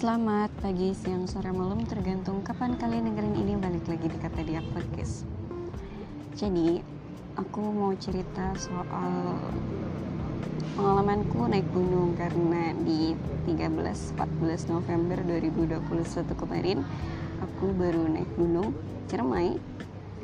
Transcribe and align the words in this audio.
Selamat 0.00 0.48
pagi, 0.64 0.96
siang, 0.96 1.28
sore, 1.28 1.52
malam 1.52 1.84
tergantung 1.84 2.40
kapan 2.40 2.72
kalian 2.80 3.12
dengerin 3.12 3.36
ini 3.36 3.52
balik 3.60 3.84
lagi 3.84 4.08
di 4.08 4.16
Kata 4.16 4.40
Dia 4.48 4.64
Podcast. 4.72 5.28
Jadi, 6.32 6.80
aku 7.36 7.60
mau 7.60 7.92
cerita 8.00 8.48
soal 8.56 9.36
pengalamanku 10.72 11.44
naik 11.52 11.68
gunung 11.76 12.16
karena 12.16 12.72
di 12.80 13.12
13-14 13.44 14.72
November 14.72 15.20
2021 15.20 15.84
kemarin 16.32 16.80
aku 17.44 17.68
baru 17.76 18.08
naik 18.08 18.32
gunung 18.40 18.72
Ciremai 19.04 19.60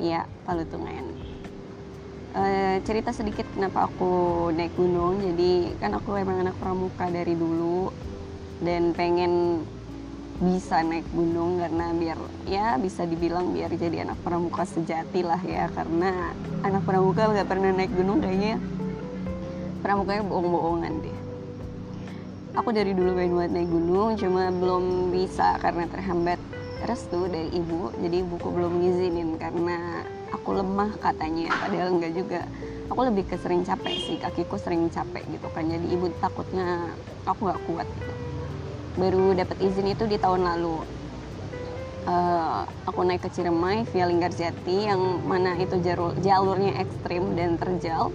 ya 0.01 0.25
Palutungan. 0.49 1.05
Uh, 2.33 2.81
cerita 2.81 3.13
sedikit 3.13 3.45
kenapa 3.53 3.85
aku 3.85 4.49
naik 4.57 4.73
gunung 4.73 5.21
jadi 5.21 5.77
kan 5.77 5.93
aku 5.93 6.17
emang 6.17 6.41
anak 6.41 6.57
pramuka 6.57 7.13
dari 7.13 7.37
dulu 7.37 8.06
dan 8.61 8.93
pengen 8.97 9.63
bisa 10.37 10.85
naik 10.85 11.05
gunung 11.17 11.57
karena 11.57 11.89
biar 11.97 12.19
ya 12.45 12.77
bisa 12.77 13.09
dibilang 13.09 13.57
biar 13.57 13.73
jadi 13.73 14.05
anak 14.05 14.21
pramuka 14.21 14.69
sejati 14.69 15.25
lah 15.25 15.41
ya. 15.41 15.69
Karena 15.73 16.33
anak 16.61 16.85
pramuka 16.85 17.29
nggak 17.29 17.49
pernah 17.49 17.73
naik 17.73 17.93
gunung 17.93 18.21
kayaknya. 18.21 18.61
Pramukanya 19.81 20.23
bohong-bohongan 20.25 20.93
deh. 21.01 21.17
Aku 22.57 22.73
dari 22.73 22.93
dulu 22.97 23.13
pengen 23.13 23.37
buat 23.37 23.51
naik 23.53 23.69
gunung 23.69 24.17
cuma 24.17 24.49
belum 24.49 25.13
bisa 25.13 25.61
karena 25.61 25.85
terhambat 25.89 26.41
restu 26.85 27.29
dari 27.29 27.49
ibu. 27.53 27.93
Jadi 27.97 28.21
ibuku 28.21 28.47
belum 28.49 28.81
ngizinin 28.81 29.37
karena 29.41 30.05
aku 30.33 30.57
lemah 30.57 30.97
katanya 31.01 31.49
padahal 31.65 31.97
enggak 31.97 32.13
juga. 32.13 32.41
Aku 32.87 33.03
lebih 33.03 33.25
ke 33.25 33.35
sering 33.41 33.65
capek 33.65 33.95
sih 34.05 34.17
kakiku 34.21 34.57
sering 34.61 34.89
capek 34.93 35.25
gitu 35.33 35.49
kan. 35.49 35.65
Jadi 35.65 35.85
ibu 35.97 36.13
takutnya 36.21 36.93
aku 37.25 37.49
nggak 37.49 37.61
kuat 37.65 37.89
gitu 37.89 38.26
baru 38.97 39.37
dapat 39.37 39.57
izin 39.61 39.93
itu 39.93 40.03
di 40.09 40.17
tahun 40.17 40.43
lalu. 40.43 40.81
Uh, 42.07 42.63
aku 42.87 43.03
naik 43.03 43.27
ke 43.27 43.29
Ciremai 43.29 43.83
via 43.91 44.07
Linggarjati 44.07 44.87
yang 44.87 45.21
mana 45.27 45.59
itu 45.59 45.75
jalur, 45.83 46.15
jalurnya 46.23 46.79
ekstrim 46.81 47.35
dan 47.37 47.59
terjal. 47.59 48.09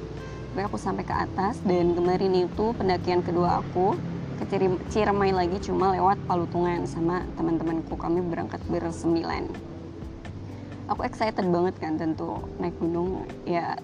Sampai 0.52 0.64
aku 0.68 0.76
sampai 0.76 1.04
ke 1.06 1.14
atas 1.16 1.60
dan 1.64 1.96
kemarin 1.96 2.44
itu 2.44 2.76
pendakian 2.76 3.24
kedua 3.24 3.64
aku 3.64 3.96
ke 4.42 4.44
Ciremai 4.90 5.30
lagi 5.32 5.60
cuma 5.62 5.94
lewat 5.94 6.18
Palutungan 6.24 6.84
sama 6.88 7.22
teman-temanku. 7.38 7.94
Kami 7.94 8.20
berangkat 8.26 8.60
bersembilan. 8.68 9.48
Aku 10.90 11.06
excited 11.06 11.46
banget 11.48 11.78
kan 11.78 11.96
tentu 11.96 12.42
naik 12.58 12.76
gunung. 12.80 13.28
Ya 13.46 13.76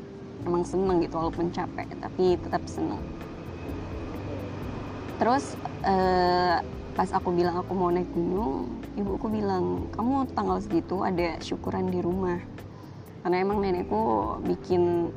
emang 0.45 0.65
seneng 0.65 1.05
gitu 1.05 1.21
walaupun 1.21 1.53
capek 1.53 1.89
tapi 2.01 2.37
tetap 2.41 2.65
seneng. 2.65 3.01
Terus 5.19 5.59
uh, 5.83 6.63
pas 6.99 7.15
aku 7.15 7.31
bilang 7.31 7.55
aku 7.63 7.79
mau 7.79 7.95
naik 7.95 8.11
gunung 8.11 8.67
ibuku 8.99 9.31
bilang 9.31 9.87
kamu 9.95 10.27
tanggal 10.35 10.59
segitu 10.59 11.07
ada 11.07 11.39
syukuran 11.39 11.95
di 11.95 12.03
rumah. 12.03 12.43
Karena 13.23 13.39
emang 13.39 13.63
nenekku 13.63 14.35
bikin 14.43 15.15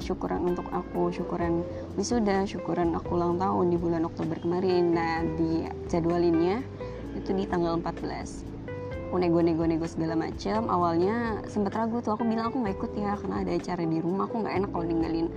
syukuran 0.00 0.40
untuk 0.56 0.64
aku 0.72 1.12
syukuran 1.12 1.68
wisuda 2.00 2.48
syukuran 2.48 2.96
aku 2.96 3.20
ulang 3.20 3.36
tahun 3.36 3.68
di 3.68 3.76
bulan 3.76 4.08
Oktober 4.08 4.40
kemarin. 4.40 4.96
Nah 4.96 5.20
di 5.36 5.68
jadwalinnya 5.92 6.64
itu 7.12 7.36
di 7.36 7.44
tanggal 7.44 7.76
14 7.76 9.12
aku 9.12 9.20
nego-nego-nego 9.20 9.84
segala 9.84 10.16
macam 10.16 10.72
awalnya 10.72 11.44
sempat 11.44 11.76
ragu 11.76 12.00
tuh. 12.00 12.16
Aku 12.16 12.24
bilang 12.24 12.48
aku 12.48 12.64
nggak 12.64 12.80
ikut 12.80 12.92
ya 12.96 13.20
karena 13.20 13.44
ada 13.44 13.52
acara 13.52 13.84
di 13.84 14.00
rumah. 14.00 14.24
Aku 14.32 14.40
nggak 14.40 14.64
enak 14.64 14.70
kalau 14.72 14.84
ninggalin 14.88 15.28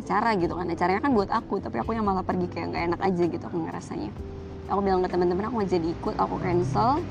acara 0.00 0.40
gitu 0.40 0.56
kan. 0.56 0.72
Acaranya 0.72 1.04
kan 1.04 1.12
buat 1.12 1.28
aku 1.28 1.60
tapi 1.60 1.76
aku 1.84 1.92
yang 1.92 2.08
malah 2.08 2.24
pergi 2.24 2.48
kayak 2.48 2.72
nggak 2.72 2.84
enak 2.96 3.00
aja 3.04 3.22
gitu 3.28 3.44
aku 3.44 3.60
ngerasanya 3.68 4.31
aku 4.70 4.80
bilang 4.82 5.00
ke 5.02 5.08
teman-teman 5.10 5.48
aku 5.48 5.54
nggak 5.62 5.72
jadi 5.72 5.88
ikut 5.90 6.14
aku 6.18 6.34
cancel. 6.42 7.02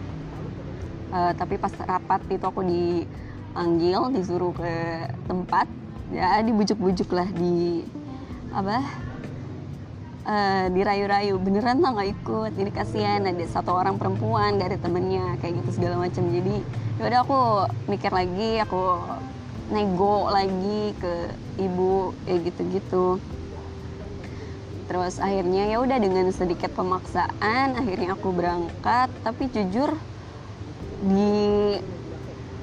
Uh, 1.11 1.31
tapi 1.35 1.59
pas 1.59 1.71
rapat 1.75 2.23
itu 2.31 2.45
aku 2.47 2.63
dipanggil 2.63 4.11
disuruh 4.15 4.55
ke 4.55 4.73
tempat. 5.27 5.67
Ya 6.11 6.39
dibujuk-bujuk 6.43 7.11
lah 7.11 7.27
di 7.31 7.87
apa? 8.51 8.83
Uh, 10.21 10.65
dirayu-rayu. 10.71 11.35
Beneran 11.41 11.83
lah 11.83 11.91
nggak 11.97 12.09
ikut. 12.21 12.51
Ini 12.55 12.71
kasihan 12.71 13.23
ada 13.27 13.45
satu 13.47 13.75
orang 13.75 13.99
perempuan 13.99 14.55
gak 14.55 14.75
ada 14.75 14.79
temennya 14.79 15.35
kayak 15.43 15.63
gitu 15.63 15.81
segala 15.81 16.07
macam. 16.07 16.23
Jadi 16.31 16.55
ya 16.99 17.03
udah 17.09 17.19
aku 17.25 17.39
mikir 17.89 18.11
lagi 18.13 18.61
aku 18.61 19.01
nego 19.71 20.27
lagi 20.27 20.91
ke 20.99 21.31
ibu 21.63 22.11
kayak 22.27 22.39
gitu-gitu 22.51 23.23
terus 24.91 25.23
akhirnya 25.23 25.71
ya 25.71 25.79
udah 25.79 26.03
dengan 26.03 26.27
sedikit 26.35 26.75
pemaksaan 26.75 27.79
akhirnya 27.79 28.11
aku 28.11 28.35
berangkat. 28.35 29.07
Tapi 29.23 29.47
jujur 29.47 29.95
di 31.07 31.79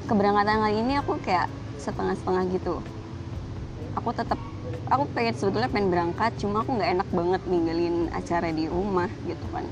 keberangkatan 0.04 0.60
kali 0.60 0.76
ini 0.76 1.00
aku 1.00 1.16
kayak 1.24 1.48
setengah-setengah 1.80 2.44
gitu. 2.52 2.84
Aku 3.96 4.12
tetap 4.12 4.36
aku 4.92 5.08
pengen 5.16 5.40
sebetulnya 5.40 5.72
pengen 5.72 5.88
berangkat 5.88 6.36
cuma 6.36 6.60
aku 6.60 6.76
nggak 6.76 7.00
enak 7.00 7.08
banget 7.16 7.42
ninggalin 7.48 8.12
acara 8.12 8.52
di 8.52 8.68
rumah 8.68 9.08
gitu 9.24 9.46
kan. 9.48 9.64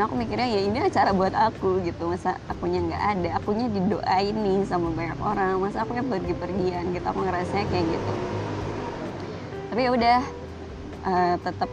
Nah 0.00 0.08
aku 0.08 0.16
mikirnya 0.16 0.48
ya 0.48 0.64
ini 0.64 0.80
acara 0.80 1.12
buat 1.12 1.36
aku 1.36 1.84
gitu. 1.84 2.08
Masa 2.08 2.40
akunya 2.48 2.80
nggak 2.80 3.02
ada? 3.04 3.28
Akunya 3.36 3.68
didoain 3.68 4.32
nih 4.32 4.64
sama 4.64 4.88
banyak 4.96 5.20
orang. 5.20 5.60
Masa 5.60 5.84
aku 5.84 5.92
yang 5.92 6.08
pergi-pergian 6.08 6.88
gitu? 6.96 7.04
Aku 7.04 7.20
ngerasanya 7.20 7.68
kayak 7.68 7.84
gitu. 7.84 8.12
Tapi 9.68 9.80
ya 9.84 9.92
udah 9.92 10.39
uh, 11.04 11.36
tetap 11.40 11.70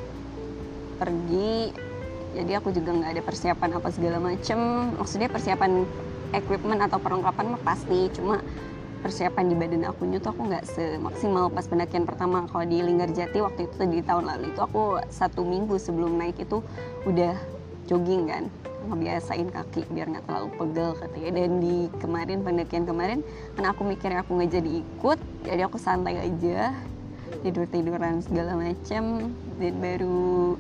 pergi. 0.98 1.72
Jadi 2.38 2.52
aku 2.54 2.70
juga 2.70 2.94
nggak 2.94 3.12
ada 3.18 3.24
persiapan 3.24 3.70
apa 3.82 3.90
segala 3.90 4.18
macem. 4.22 4.60
Maksudnya 5.00 5.30
persiapan 5.32 5.88
equipment 6.36 6.82
atau 6.84 7.00
perlengkapan 7.02 7.56
mah 7.56 7.62
pasti. 7.64 8.12
Cuma 8.14 8.44
persiapan 9.02 9.46
di 9.48 9.56
badan 9.56 9.86
aku 9.88 10.10
tuh 10.20 10.30
aku 10.34 10.42
nggak 10.52 10.66
semaksimal 10.68 11.50
pas 11.50 11.66
pendakian 11.66 12.06
pertama. 12.06 12.46
Kalau 12.50 12.66
di 12.68 12.84
Linggarjati 12.84 13.40
waktu 13.42 13.70
itu 13.70 13.84
di 13.90 14.00
tahun 14.06 14.30
lalu 14.30 14.54
itu 14.54 14.62
aku 14.62 15.02
satu 15.10 15.42
minggu 15.46 15.78
sebelum 15.82 16.18
naik 16.18 16.38
itu 16.44 16.62
udah 17.10 17.34
jogging 17.90 18.30
kan. 18.30 18.46
Ngebiasain 18.88 19.50
kaki 19.52 19.84
biar 19.92 20.08
nggak 20.12 20.26
terlalu 20.30 20.50
pegel 20.62 20.90
katanya. 20.94 21.30
Dan 21.42 21.52
di 21.64 21.76
kemarin 21.98 22.40
pendakian 22.46 22.86
kemarin 22.86 23.20
karena 23.58 23.70
aku 23.74 23.82
mikirnya 23.82 24.20
aku 24.22 24.32
nggak 24.38 24.52
jadi 24.62 24.70
ikut 24.84 25.20
jadi 25.48 25.62
aku 25.66 25.78
santai 25.80 26.20
aja 26.22 26.76
tidur 27.42 27.66
tiduran 27.70 28.20
segala 28.24 28.58
macam 28.58 29.34
dan 29.58 29.74
baru 29.78 30.56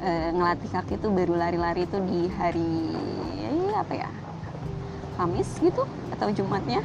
uh, 0.00 0.28
ngelatih 0.34 0.70
kaki 0.72 0.94
tuh 0.98 1.10
baru 1.12 1.34
lari-lari 1.36 1.86
tuh 1.86 2.02
di 2.02 2.26
hari 2.34 2.94
ya, 3.38 3.80
apa 3.80 3.94
ya? 3.94 4.10
Kamis 5.14 5.46
gitu 5.62 5.86
atau 6.10 6.28
Jumatnya. 6.34 6.82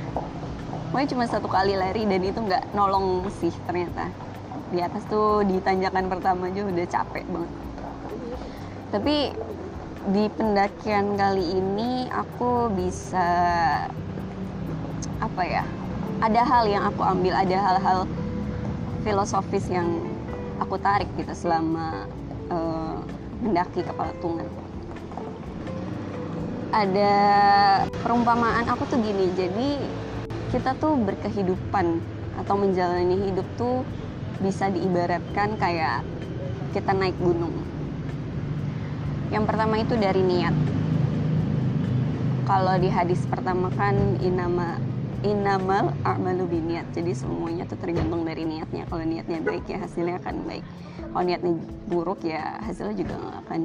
Pokoknya 0.90 1.08
cuma 1.14 1.26
satu 1.26 1.50
kali 1.50 1.74
lari 1.78 2.06
dan 2.06 2.22
itu 2.22 2.40
nggak 2.42 2.74
nolong 2.74 3.30
sih 3.42 3.54
ternyata. 3.66 4.10
Di 4.70 4.82
atas 4.86 5.02
tuh 5.10 5.42
di 5.46 5.58
tanjakan 5.62 6.10
pertama 6.10 6.50
aja 6.50 6.62
udah 6.66 6.86
capek 6.86 7.26
banget. 7.30 7.52
Tapi 8.90 9.16
di 10.10 10.26
pendakian 10.34 11.18
kali 11.20 11.46
ini 11.58 12.10
aku 12.10 12.72
bisa 12.74 13.28
apa 15.20 15.44
ya 15.44 15.64
ada 16.24 16.42
hal 16.48 16.64
yang 16.68 16.84
aku 16.88 17.04
ambil 17.04 17.36
ada 17.36 17.58
hal-hal 17.60 18.00
filosofis 19.10 19.66
yang 19.74 19.90
aku 20.62 20.78
tarik 20.78 21.10
gitu 21.18 21.34
selama 21.34 22.06
uh, 22.54 23.02
mendaki 23.42 23.82
ke 23.82 23.90
Palatungan. 23.90 24.46
Ada 26.70 27.14
perumpamaan 28.06 28.70
aku 28.70 28.86
tuh 28.86 29.02
gini, 29.02 29.34
jadi 29.34 29.82
kita 30.54 30.78
tuh 30.78 30.94
berkehidupan 31.02 31.98
atau 32.38 32.54
menjalani 32.54 33.18
hidup 33.26 33.50
tuh 33.58 33.82
bisa 34.46 34.70
diibaratkan 34.70 35.58
kayak 35.58 36.06
kita 36.78 36.94
naik 36.94 37.18
gunung. 37.18 37.66
Yang 39.34 39.44
pertama 39.50 39.82
itu 39.82 39.98
dari 39.98 40.22
niat. 40.22 40.54
Kalau 42.46 42.78
di 42.78 42.94
hadis 42.94 43.26
pertama 43.26 43.74
kan 43.74 43.98
inama 44.22 44.78
inamal 45.20 45.92
a'malu 46.08 46.48
biniat 46.48 46.88
jadi 46.96 47.12
semuanya 47.12 47.68
tuh 47.68 47.76
tergantung 47.76 48.24
dari 48.24 48.48
niatnya. 48.48 48.88
Kalau 48.88 49.04
niatnya 49.04 49.40
baik 49.44 49.68
ya 49.68 49.84
hasilnya 49.84 50.20
akan 50.24 50.36
baik. 50.48 50.64
Kalau 51.12 51.24
niatnya 51.26 51.54
buruk 51.92 52.20
ya 52.24 52.60
hasilnya 52.64 52.96
juga 52.96 53.14
gak 53.20 53.38
akan 53.48 53.62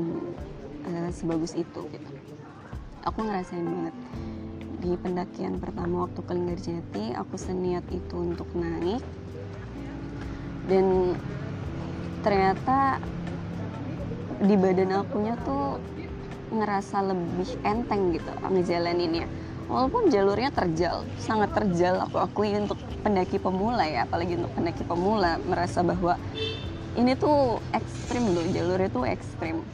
uh, 0.88 1.10
sebagus 1.14 1.52
itu 1.54 1.80
gitu. 1.92 2.10
Aku 3.06 3.22
ngerasain 3.22 3.62
banget. 3.62 3.94
Di 4.84 4.90
pendakian 5.00 5.54
pertama 5.62 6.08
waktu 6.08 6.20
ke 6.20 6.32
Linggarjati 6.34 7.04
aku 7.16 7.34
seniat 7.38 7.84
itu 7.94 8.14
untuk 8.16 8.48
naik. 8.56 9.04
Dan 10.64 11.16
ternyata 12.24 12.98
di 14.40 14.56
badan 14.56 14.96
akunya 14.96 15.36
tuh 15.44 15.78
ngerasa 16.54 17.04
lebih 17.04 17.50
enteng 17.64 18.14
gitu 18.14 18.30
ngejalaninnya 18.46 19.26
walaupun 19.66 20.12
jalurnya 20.12 20.52
terjal 20.52 21.04
sangat 21.16 21.52
terjal 21.56 22.04
aku 22.04 22.20
akui 22.20 22.52
untuk 22.56 22.76
pendaki 23.00 23.40
pemula 23.40 23.84
ya 23.88 24.04
apalagi 24.04 24.36
untuk 24.36 24.52
pendaki 24.52 24.84
pemula 24.84 25.40
merasa 25.48 25.80
bahwa 25.80 26.20
ini 26.94 27.18
tuh 27.18 27.58
ekstrim 27.74 28.22
loh 28.30 28.46
jalurnya 28.54 28.90
tuh 28.90 29.04
ekstrim. 29.06 29.66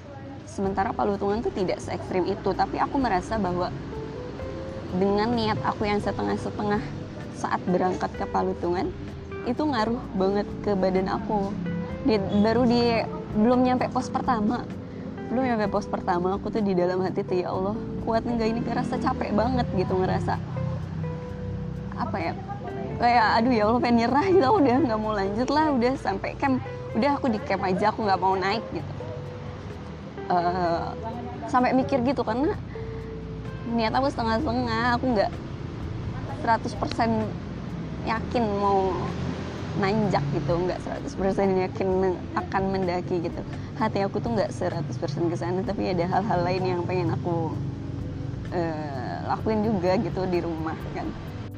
Sementara 0.49 0.91
palutungan 0.97 1.45
tuh 1.45 1.53
tidak 1.53 1.79
se 1.79 1.93
ekstrim 1.93 2.25
itu 2.25 2.51
tapi 2.57 2.81
aku 2.81 2.97
merasa 2.97 3.37
bahwa 3.37 3.69
dengan 4.97 5.31
niat 5.31 5.61
aku 5.63 5.87
yang 5.87 6.01
setengah-setengah 6.03 6.83
saat 7.37 7.61
berangkat 7.69 8.11
ke 8.17 8.25
palutungan 8.25 8.89
itu 9.45 9.63
ngaruh 9.63 10.01
banget 10.17 10.49
ke 10.65 10.73
badan 10.73 11.13
aku. 11.13 11.53
Di, 12.09 12.17
baru 12.41 12.65
di 12.65 13.05
belum 13.37 13.69
nyampe 13.69 13.93
pos 13.93 14.09
pertama 14.09 14.65
belum 15.31 15.47
nyampe 15.47 15.71
pos 15.71 15.87
pertama 15.87 16.35
aku 16.35 16.51
tuh 16.51 16.59
di 16.59 16.75
dalam 16.75 16.99
hati 17.07 17.23
tuh 17.23 17.39
ya 17.39 17.55
Allah 17.55 17.79
kuat 18.03 18.27
nggak 18.27 18.49
ini. 18.51 18.61
Ngerasa 18.67 18.99
capek 18.99 19.31
banget 19.31 19.67
gitu 19.79 19.95
ngerasa 19.95 20.35
apa 22.01 22.17
ya 22.17 22.33
kayak 22.99 23.27
aduh 23.39 23.53
ya 23.53 23.63
Allah 23.71 23.81
pengen 23.81 23.97
nyerah 24.05 24.27
gitu 24.29 24.49
udah 24.51 24.77
nggak 24.91 24.99
mau 24.99 25.13
lanjut 25.15 25.49
lah 25.49 25.67
udah 25.71 25.93
sampai 26.01 26.35
camp 26.37 26.59
udah 26.99 27.11
aku 27.17 27.31
di 27.31 27.39
camp 27.47 27.63
aja 27.63 27.95
aku 27.95 28.03
nggak 28.03 28.21
mau 28.21 28.35
naik 28.35 28.65
gitu. 28.75 28.93
Uh, 30.31 30.95
sampai 31.51 31.75
mikir 31.75 31.99
gitu 32.07 32.23
karena 32.23 32.55
niat 33.75 33.95
aku 33.95 34.07
setengah-setengah 34.11 34.85
aku 34.99 35.05
nggak 35.19 35.31
100% 36.47 38.07
yakin 38.07 38.45
mau 38.63 38.95
nanjak 39.79 40.25
gitu 40.35 40.53
nggak 40.67 40.79
100% 41.15 41.63
yakin 41.69 41.89
akan 42.35 42.63
mendaki 42.75 43.23
gitu 43.23 43.43
hati 43.81 44.05
aku 44.05 44.21
tuh 44.21 44.37
nggak 44.37 44.53
100% 44.53 44.93
ke 45.33 45.37
sana 45.41 45.65
tapi 45.65 45.89
ada 45.89 46.05
hal-hal 46.05 46.41
lain 46.45 46.63
yang 46.69 46.81
pengen 46.85 47.17
aku 47.17 47.57
uh, 48.53 49.17
lakuin 49.33 49.65
juga 49.65 49.97
gitu 49.97 50.29
di 50.29 50.45
rumah 50.45 50.77
kan. 50.93 51.09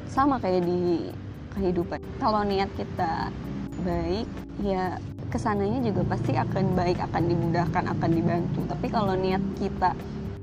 Sama 0.06 0.38
kayak 0.38 0.62
di 0.62 1.10
kehidupan. 1.58 1.98
Kalau 2.22 2.46
niat 2.46 2.70
kita 2.78 3.34
baik 3.82 4.30
ya 4.62 5.02
ke 5.34 5.38
sananya 5.40 5.82
juga 5.82 6.06
pasti 6.06 6.38
akan 6.38 6.78
baik 6.78 7.02
akan 7.02 7.22
dimudahkan 7.26 7.84
akan 7.98 8.10
dibantu. 8.14 8.60
Tapi 8.70 8.86
kalau 8.86 9.18
niat 9.18 9.42
kita 9.58 9.90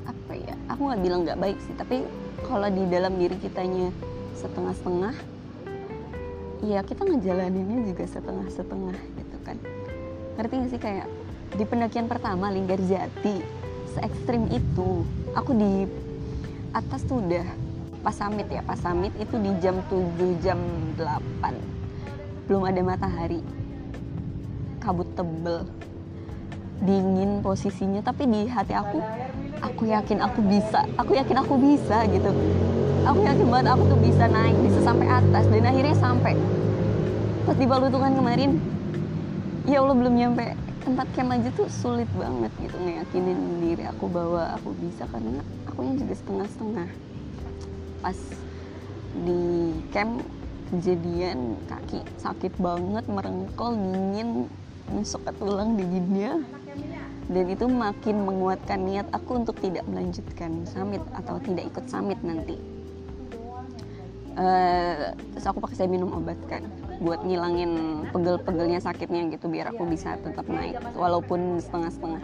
apa 0.04 0.34
ya 0.36 0.60
aku 0.68 0.82
nggak 0.84 1.00
bilang 1.00 1.24
nggak 1.24 1.40
baik 1.40 1.58
sih. 1.64 1.72
Tapi 1.80 2.04
kalau 2.44 2.68
di 2.68 2.84
dalam 2.92 3.16
diri 3.16 3.40
kitanya 3.40 3.88
setengah-setengah 4.36 5.16
ya 6.60 6.84
kita 6.84 7.08
ngejalaninnya 7.08 7.88
juga 7.88 8.04
setengah-setengah 8.04 8.98
gitu 9.16 9.38
kan. 9.48 9.56
Ngerti 10.36 10.54
gak 10.60 10.72
sih 10.76 10.82
kayak 10.82 11.08
di 11.56 11.64
pendakian 11.66 12.06
pertama 12.06 12.54
Linggar 12.54 12.78
Jati 12.78 13.42
se 13.90 14.00
ekstrim 14.06 14.46
itu 14.54 15.02
aku 15.34 15.58
di 15.58 15.90
atas 16.74 17.02
tuh 17.10 17.26
udah 17.26 17.46
pas 18.06 18.14
summit 18.14 18.48
ya. 18.48 18.62
Pas 18.62 18.78
summit 18.78 19.14
itu 19.18 19.36
di 19.42 19.52
jam 19.60 19.82
7 19.90 20.46
jam 20.46 20.60
8 20.94 22.50
belum 22.50 22.64
ada 22.66 22.82
matahari. 22.82 23.42
Kabut 24.82 25.10
tebel. 25.18 25.66
Dingin 26.80 27.44
posisinya 27.44 28.00
tapi 28.00 28.24
di 28.24 28.48
hati 28.48 28.72
aku 28.72 29.04
aku 29.60 29.90
yakin 29.90 30.22
aku 30.24 30.40
bisa. 30.46 30.86
Aku 30.96 31.18
yakin 31.18 31.38
aku 31.44 31.54
bisa 31.60 32.08
gitu. 32.08 32.32
Aku 33.04 33.20
yakin 33.26 33.48
banget 33.50 33.68
aku 33.74 33.84
tuh 33.90 34.00
bisa 34.00 34.30
naik 34.30 34.56
bisa 34.64 34.80
sampai 34.86 35.08
atas. 35.10 35.44
Dan 35.50 35.66
akhirnya 35.66 35.98
sampai 35.98 36.38
pas 37.44 37.58
di 37.58 37.66
Balutungan 37.66 38.14
kemarin 38.14 38.62
ya 39.66 39.82
Allah 39.82 39.98
belum 39.98 40.14
nyampe 40.14 40.69
tempat 40.90 41.06
camp 41.14 41.30
aja 41.38 41.50
tuh 41.54 41.70
sulit 41.70 42.10
banget 42.18 42.50
gitu 42.66 42.74
ngeyakinin 42.82 43.62
diri 43.62 43.86
aku 43.86 44.10
bahwa 44.10 44.58
aku 44.58 44.74
bisa 44.82 45.06
karena 45.14 45.38
aku 45.70 45.86
yang 45.86 46.02
juga 46.02 46.14
setengah-setengah. 46.18 46.90
Pas 48.02 48.18
di 49.22 49.44
camp 49.94 50.26
kejadian 50.74 51.62
kaki 51.70 52.02
sakit 52.18 52.58
banget 52.58 53.06
merengkol 53.06 53.78
dingin 53.78 54.50
nusuk 54.90 55.22
ke 55.30 55.32
tulang 55.38 55.78
dinginnya 55.78 56.42
dan 57.30 57.46
itu 57.46 57.70
makin 57.70 58.26
menguatkan 58.26 58.82
niat 58.82 59.06
aku 59.14 59.46
untuk 59.46 59.62
tidak 59.62 59.86
melanjutkan 59.86 60.66
summit 60.66 61.06
atau 61.14 61.38
tidak 61.38 61.70
ikut 61.70 61.86
summit 61.86 62.18
nanti. 62.26 62.58
Uh, 64.34 65.14
terus 65.38 65.46
aku 65.46 65.62
pakai 65.62 65.86
saya 65.86 65.90
minum 65.92 66.10
obat 66.18 66.40
kan 66.50 66.66
buat 67.00 67.24
ngilangin 67.24 68.04
pegel-pegelnya 68.12 68.84
sakitnya 68.84 69.32
gitu 69.32 69.48
biar 69.48 69.72
aku 69.72 69.88
bisa 69.88 70.20
tetap 70.20 70.44
naik 70.52 70.76
walaupun 71.00 71.64
setengah-setengah. 71.64 72.24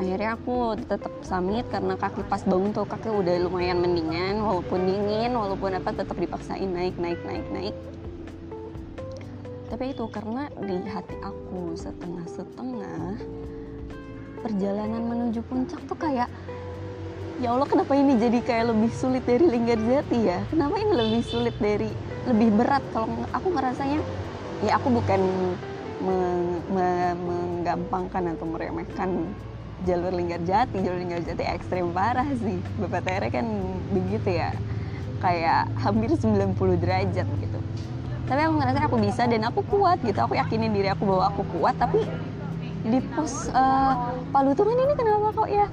Akhirnya 0.00 0.40
aku 0.40 0.80
tetap 0.80 1.12
summit 1.20 1.68
karena 1.68 1.92
kaki 2.00 2.24
pas 2.24 2.40
bangun 2.40 2.72
tuh 2.72 2.88
kaki 2.88 3.12
udah 3.12 3.36
lumayan 3.44 3.84
mendingan 3.84 4.40
walaupun 4.40 4.88
dingin 4.88 5.36
walaupun 5.36 5.76
apa 5.76 5.92
tetap 5.92 6.16
dipaksain 6.16 6.72
naik 6.72 6.96
naik 6.96 7.20
naik 7.28 7.44
naik. 7.52 7.76
Tapi 9.68 9.92
itu 9.92 10.04
karena 10.08 10.48
di 10.56 10.76
hati 10.88 11.16
aku 11.20 11.76
setengah-setengah 11.76 13.20
perjalanan 14.40 15.02
menuju 15.04 15.44
puncak 15.44 15.84
tuh 15.84 16.00
kayak 16.00 16.32
ya 17.44 17.52
Allah 17.52 17.68
kenapa 17.68 17.92
ini 17.92 18.16
jadi 18.16 18.40
kayak 18.40 18.72
lebih 18.72 18.92
sulit 18.96 19.24
dari 19.28 19.44
Linggarjati 19.44 20.18
ya? 20.24 20.40
Kenapa 20.48 20.80
ini 20.80 20.92
lebih 20.96 21.22
sulit 21.28 21.56
dari 21.60 21.92
lebih 22.30 22.48
berat. 22.54 22.82
Kalau 22.94 23.10
aku 23.34 23.48
ngerasanya 23.50 24.00
ya 24.62 24.76
aku 24.78 24.88
bukan 24.92 25.20
meng, 26.00 26.62
me, 26.70 26.88
menggampangkan 27.18 28.36
atau 28.36 28.46
meremehkan 28.48 29.10
jalur 29.84 30.12
Linggarjati 30.12 30.76
jalur 30.80 31.00
Linggarjati 31.00 31.42
ekstrim 31.44 31.90
parah 31.90 32.28
sih. 32.38 32.58
Bapak 32.78 33.02
Tere 33.04 33.28
kan 33.28 33.46
begitu 33.90 34.38
ya. 34.38 34.54
Kayak 35.20 35.68
hampir 35.76 36.08
90 36.16 36.56
derajat 36.80 37.26
gitu. 37.28 37.58
Tapi 38.30 38.40
aku 38.46 38.54
ngerasa 38.62 38.78
aku 38.86 38.96
bisa 39.02 39.22
dan 39.26 39.42
aku 39.44 39.60
kuat 39.66 39.98
gitu. 40.06 40.16
Aku 40.22 40.38
yakinin 40.38 40.72
diri 40.72 40.88
aku 40.88 41.04
bahwa 41.04 41.24
aku 41.28 41.42
kuat 41.50 41.74
tapi 41.76 42.06
di 42.80 42.96
pos 43.12 43.52
uh, 43.52 44.08
Palutungan 44.32 44.72
ini 44.72 44.94
kenapa 44.96 45.36
kok 45.36 45.48
ya 45.52 45.68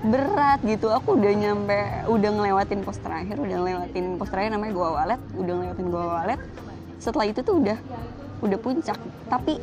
berat 0.00 0.60
gitu. 0.64 0.88
Aku 0.92 1.18
udah 1.20 1.32
nyampe 1.32 1.78
udah 2.08 2.30
ngelewatin 2.32 2.80
pos 2.86 2.98
terakhir 3.00 3.36
udah 3.36 3.56
ngelewatin 3.60 4.16
pos 4.16 4.30
terakhir 4.32 4.56
namanya 4.56 4.72
gua 4.72 4.88
walet 5.02 5.20
udah 5.36 5.52
ngelewatin 5.56 5.86
gua 5.92 6.04
walet. 6.20 6.40
Setelah 7.00 7.26
itu 7.28 7.40
tuh 7.44 7.60
udah 7.60 7.78
udah 8.40 8.58
puncak. 8.60 8.98
Tapi 9.28 9.60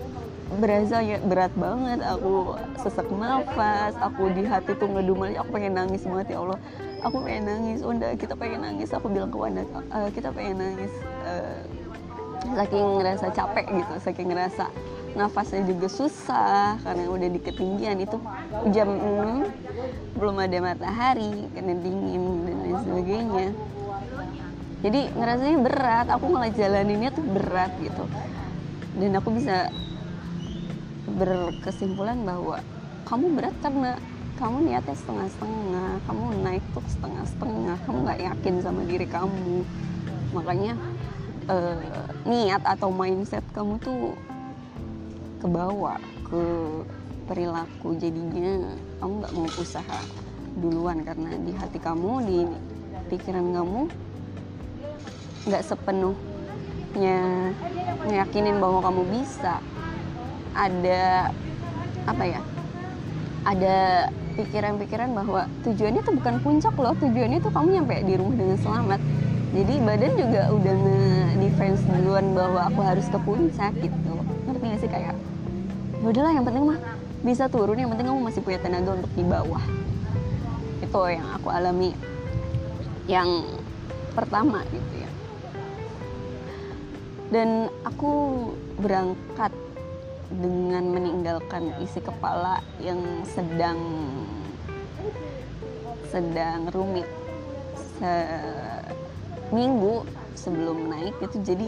berasa 0.61 1.01
ya 1.01 1.17
berat 1.25 1.53
banget. 1.57 1.99
Aku 2.05 2.57
sesak 2.81 3.09
nafas 3.09 3.97
aku 3.97 4.29
di 4.31 4.45
hati 4.45 4.77
tuh 4.77 4.89
ngedumel. 4.89 5.33
Aku 5.41 5.49
pengen 5.53 5.73
nangis 5.73 6.05
banget 6.05 6.37
ya 6.37 6.43
Allah. 6.45 6.59
Aku 7.05 7.21
pengen 7.21 7.45
nangis 7.45 7.85
Onda 7.85 8.13
kita 8.13 8.33
pengen 8.37 8.61
nangis. 8.61 8.93
Aku 8.93 9.09
bilang 9.09 9.33
ke 9.33 9.37
Wanda 9.37 9.65
uh, 9.93 10.09
kita 10.13 10.29
pengen 10.33 10.61
nangis 10.61 10.93
uh, 11.25 11.61
saking 12.55 12.85
ngerasa 13.01 13.27
capek 13.33 13.65
gitu 13.67 13.93
saking 13.99 14.27
ngerasa 14.31 14.65
nafasnya 15.17 15.65
juga 15.65 15.89
susah 15.89 16.77
karena 16.85 17.09
udah 17.09 17.29
di 17.33 17.41
ketinggian 17.41 17.97
itu 17.97 18.21
jam 18.69 18.85
6 18.85 20.17
belum 20.17 20.37
ada 20.37 20.57
matahari 20.61 21.49
karena 21.53 21.73
dingin 21.81 22.23
dan 22.45 22.57
lain 22.61 22.77
sebagainya. 22.85 23.47
Jadi 24.77 25.01
ngerasanya 25.17 25.57
berat 25.65 26.07
aku 26.13 26.25
malah 26.29 26.53
jalaninnya 26.53 27.09
tuh 27.09 27.25
berat 27.25 27.73
gitu. 27.81 28.05
Dan 28.97 29.17
aku 29.17 29.33
bisa 29.33 29.73
berkesimpulan 31.17 32.21
bahwa 32.21 32.61
kamu 33.09 33.25
berat 33.33 33.55
karena 33.61 33.97
kamu 34.37 34.69
niatnya 34.69 34.93
setengah-setengah 34.93 35.89
kamu 36.05 36.23
naik 36.45 36.63
tuh 36.77 36.85
setengah-setengah 36.85 37.77
kamu 37.89 37.97
nggak 38.05 38.21
yakin 38.21 38.55
sama 38.61 38.81
diri 38.85 39.07
kamu. 39.09 39.65
Makanya 40.33 40.77
uh, 41.49 42.05
niat 42.27 42.61
atau 42.61 42.93
mindset 42.93 43.41
kamu 43.57 43.81
tuh 43.81 44.13
kebawa 45.37 46.01
ke 46.25 46.43
perilaku 47.27 47.93
jadinya 47.99 48.73
kamu 49.03 49.13
nggak 49.21 49.33
mau 49.35 49.49
usaha 49.59 49.99
duluan 50.57 51.05
karena 51.05 51.37
di 51.37 51.51
hati 51.53 51.77
kamu 51.77 52.11
di 52.25 52.39
pikiran 53.13 53.53
kamu 53.53 53.81
nggak 55.47 55.63
sepenuhnya 55.63 57.17
meyakinin 58.07 58.57
bahwa 58.59 58.79
kamu 58.83 59.01
bisa. 59.11 59.63
Ada 60.57 61.29
apa 62.09 62.23
ya 62.25 62.41
ada 63.45 64.09
pikiran-pikiran 64.33 65.13
bahwa 65.13 65.45
tujuannya 65.61 66.01
tuh 66.01 66.17
bukan 66.17 66.35
puncak 66.41 66.73
loh 66.73 66.97
tujuannya 66.97 67.39
tuh 67.45 67.53
kamu 67.53 67.67
nyampe 67.77 67.95
di 68.01 68.13
rumah 68.17 68.35
dengan 68.41 68.57
selamat. 68.57 68.99
Jadi 69.53 69.73
badan 69.85 70.13
juga 70.17 70.41
udah 70.51 70.75
nge-defense 70.75 71.81
duluan 71.87 72.33
bahwa 72.33 72.67
aku 72.67 72.81
harus 72.83 73.05
ke 73.07 73.19
puncak 73.21 73.73
gitu 73.79 74.06
sih 74.77 74.89
kayak 74.89 75.13
ya 75.97 76.05
udahlah 76.05 76.31
yang 76.33 76.45
penting 76.45 76.63
mah 76.69 76.79
bisa 77.25 77.49
turun 77.49 77.77
yang 77.77 77.89
penting 77.89 78.07
kamu 78.07 78.21
masih 78.21 78.41
punya 78.45 78.59
tenaga 78.61 78.93
untuk 78.93 79.11
di 79.17 79.23
bawah. 79.25 79.63
Itu 80.79 80.99
yang 81.09 81.27
aku 81.33 81.47
alami 81.49 81.91
yang 83.09 83.27
pertama 84.13 84.61
gitu 84.69 84.93
ya. 85.01 85.09
Dan 87.27 87.67
aku 87.83 88.11
berangkat 88.79 89.51
dengan 90.31 90.83
meninggalkan 90.91 91.75
isi 91.81 91.99
kepala 91.99 92.61
yang 92.83 92.99
sedang 93.27 93.79
sedang 96.07 96.71
rumit 96.71 97.07
se 97.99 98.11
minggu 99.51 100.03
sebelum 100.35 100.91
naik 100.91 101.15
itu 101.23 101.37
jadi 101.43 101.67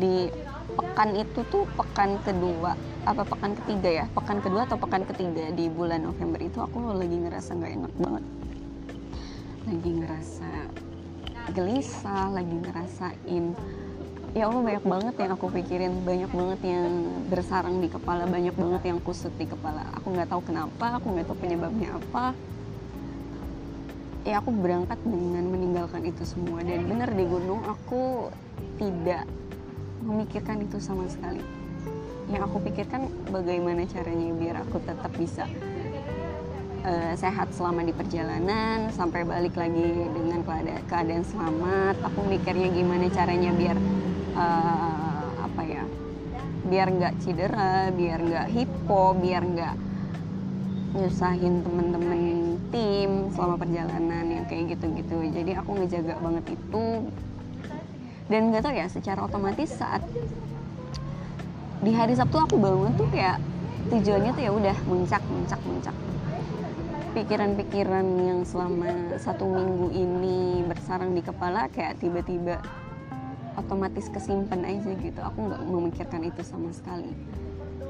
di 0.00 0.28
pekan 0.74 1.14
itu 1.14 1.40
tuh 1.48 1.64
pekan 1.78 2.18
kedua 2.26 2.74
apa 3.04 3.22
pekan 3.22 3.52
ketiga 3.62 3.90
ya? 4.02 4.04
Pekan 4.10 4.38
kedua 4.40 4.64
atau 4.64 4.80
pekan 4.80 5.04
ketiga 5.04 5.52
di 5.52 5.68
bulan 5.68 6.02
November 6.08 6.40
itu 6.40 6.58
aku 6.60 6.92
lagi 6.96 7.16
ngerasa 7.16 7.50
nggak 7.56 7.72
enak 7.78 7.92
banget. 8.00 8.24
Lagi 9.64 9.90
ngerasa 10.02 10.50
gelisah 11.52 12.32
lagi 12.32 12.56
ngerasain 12.56 13.44
ya 14.34 14.50
Allah 14.50 14.62
banyak 14.66 14.84
banget 14.84 15.14
yang 15.20 15.30
aku 15.38 15.46
pikirin 15.52 16.02
banyak 16.02 16.32
banget 16.32 16.60
yang 16.66 16.90
bersarang 17.30 17.78
di 17.78 17.86
kepala 17.86 18.26
banyak 18.26 18.56
banget 18.56 18.82
yang 18.90 18.98
kusut 18.98 19.30
di 19.38 19.46
kepala. 19.46 19.86
Aku 20.00 20.10
nggak 20.10 20.26
tahu 20.26 20.42
kenapa 20.42 20.98
aku 20.98 21.06
nggak 21.14 21.26
tahu 21.30 21.38
penyebabnya 21.38 21.94
apa. 21.94 22.34
Ya 24.24 24.40
aku 24.40 24.50
berangkat 24.56 24.98
dengan 25.04 25.44
meninggalkan 25.52 26.02
itu 26.08 26.24
semua. 26.24 26.64
Dan 26.64 26.88
bener 26.88 27.12
di 27.12 27.24
gunung 27.28 27.60
aku 27.62 28.32
tidak 28.80 29.28
memikirkan 30.04 30.60
itu 30.60 30.76
sama 30.78 31.08
sekali. 31.08 31.40
Yang 32.28 32.42
aku 32.48 32.56
pikirkan 32.68 33.08
bagaimana 33.32 33.84
caranya 33.88 34.28
biar 34.36 34.56
aku 34.64 34.80
tetap 34.84 35.12
bisa 35.16 35.44
uh, 36.84 37.12
sehat 37.16 37.52
selama 37.52 37.84
di 37.84 37.92
perjalanan 37.92 38.92
sampai 38.92 39.24
balik 39.24 39.56
lagi 39.56 40.08
dengan 40.12 40.40
keadaan, 40.44 40.82
keadaan 40.88 41.24
selamat. 41.24 41.96
Aku 42.12 42.20
mikirnya 42.28 42.68
gimana 42.72 43.08
caranya 43.12 43.50
biar 43.52 43.76
uh, 44.36 45.28
apa 45.44 45.62
ya 45.64 45.84
biar 46.64 46.88
nggak 46.96 47.14
cedera 47.20 47.92
biar 47.92 48.24
nggak 48.24 48.46
hipo 48.48 49.12
biar 49.20 49.42
nggak 49.44 49.74
nyusahin 50.94 51.60
temen-temen 51.60 52.20
tim 52.70 53.28
selama 53.34 53.58
perjalanan 53.60 54.24
yang 54.30 54.44
kayak 54.46 54.78
gitu-gitu. 54.78 55.28
Jadi 55.28 55.52
aku 55.58 55.70
ngejaga 55.76 56.14
banget 56.22 56.56
itu 56.56 56.84
dan 58.28 58.48
nggak 58.48 58.62
tau 58.64 58.72
ya 58.72 58.86
secara 58.88 59.20
otomatis 59.24 59.68
saat 59.68 60.00
di 61.84 61.92
hari 61.92 62.16
Sabtu 62.16 62.40
aku 62.40 62.56
bangun 62.56 62.96
tuh 62.96 63.04
kayak 63.12 63.36
tujuannya 63.92 64.32
tuh 64.32 64.42
ya 64.42 64.52
udah 64.56 64.76
muncak 64.88 65.20
muncak 65.28 65.60
muncak. 65.68 65.96
Pikiran-pikiran 67.12 68.06
yang 68.24 68.40
selama 68.42 69.20
satu 69.20 69.46
minggu 69.46 69.92
ini 69.92 70.64
bersarang 70.64 71.12
di 71.12 71.22
kepala 71.22 71.68
kayak 71.70 72.00
tiba-tiba 72.00 72.58
otomatis 73.54 74.08
kesimpan 74.10 74.64
aja 74.64 74.90
gitu. 74.98 75.20
Aku 75.20 75.46
nggak 75.46 75.62
memikirkan 75.68 76.24
itu 76.24 76.40
sama 76.40 76.72
sekali. 76.72 77.12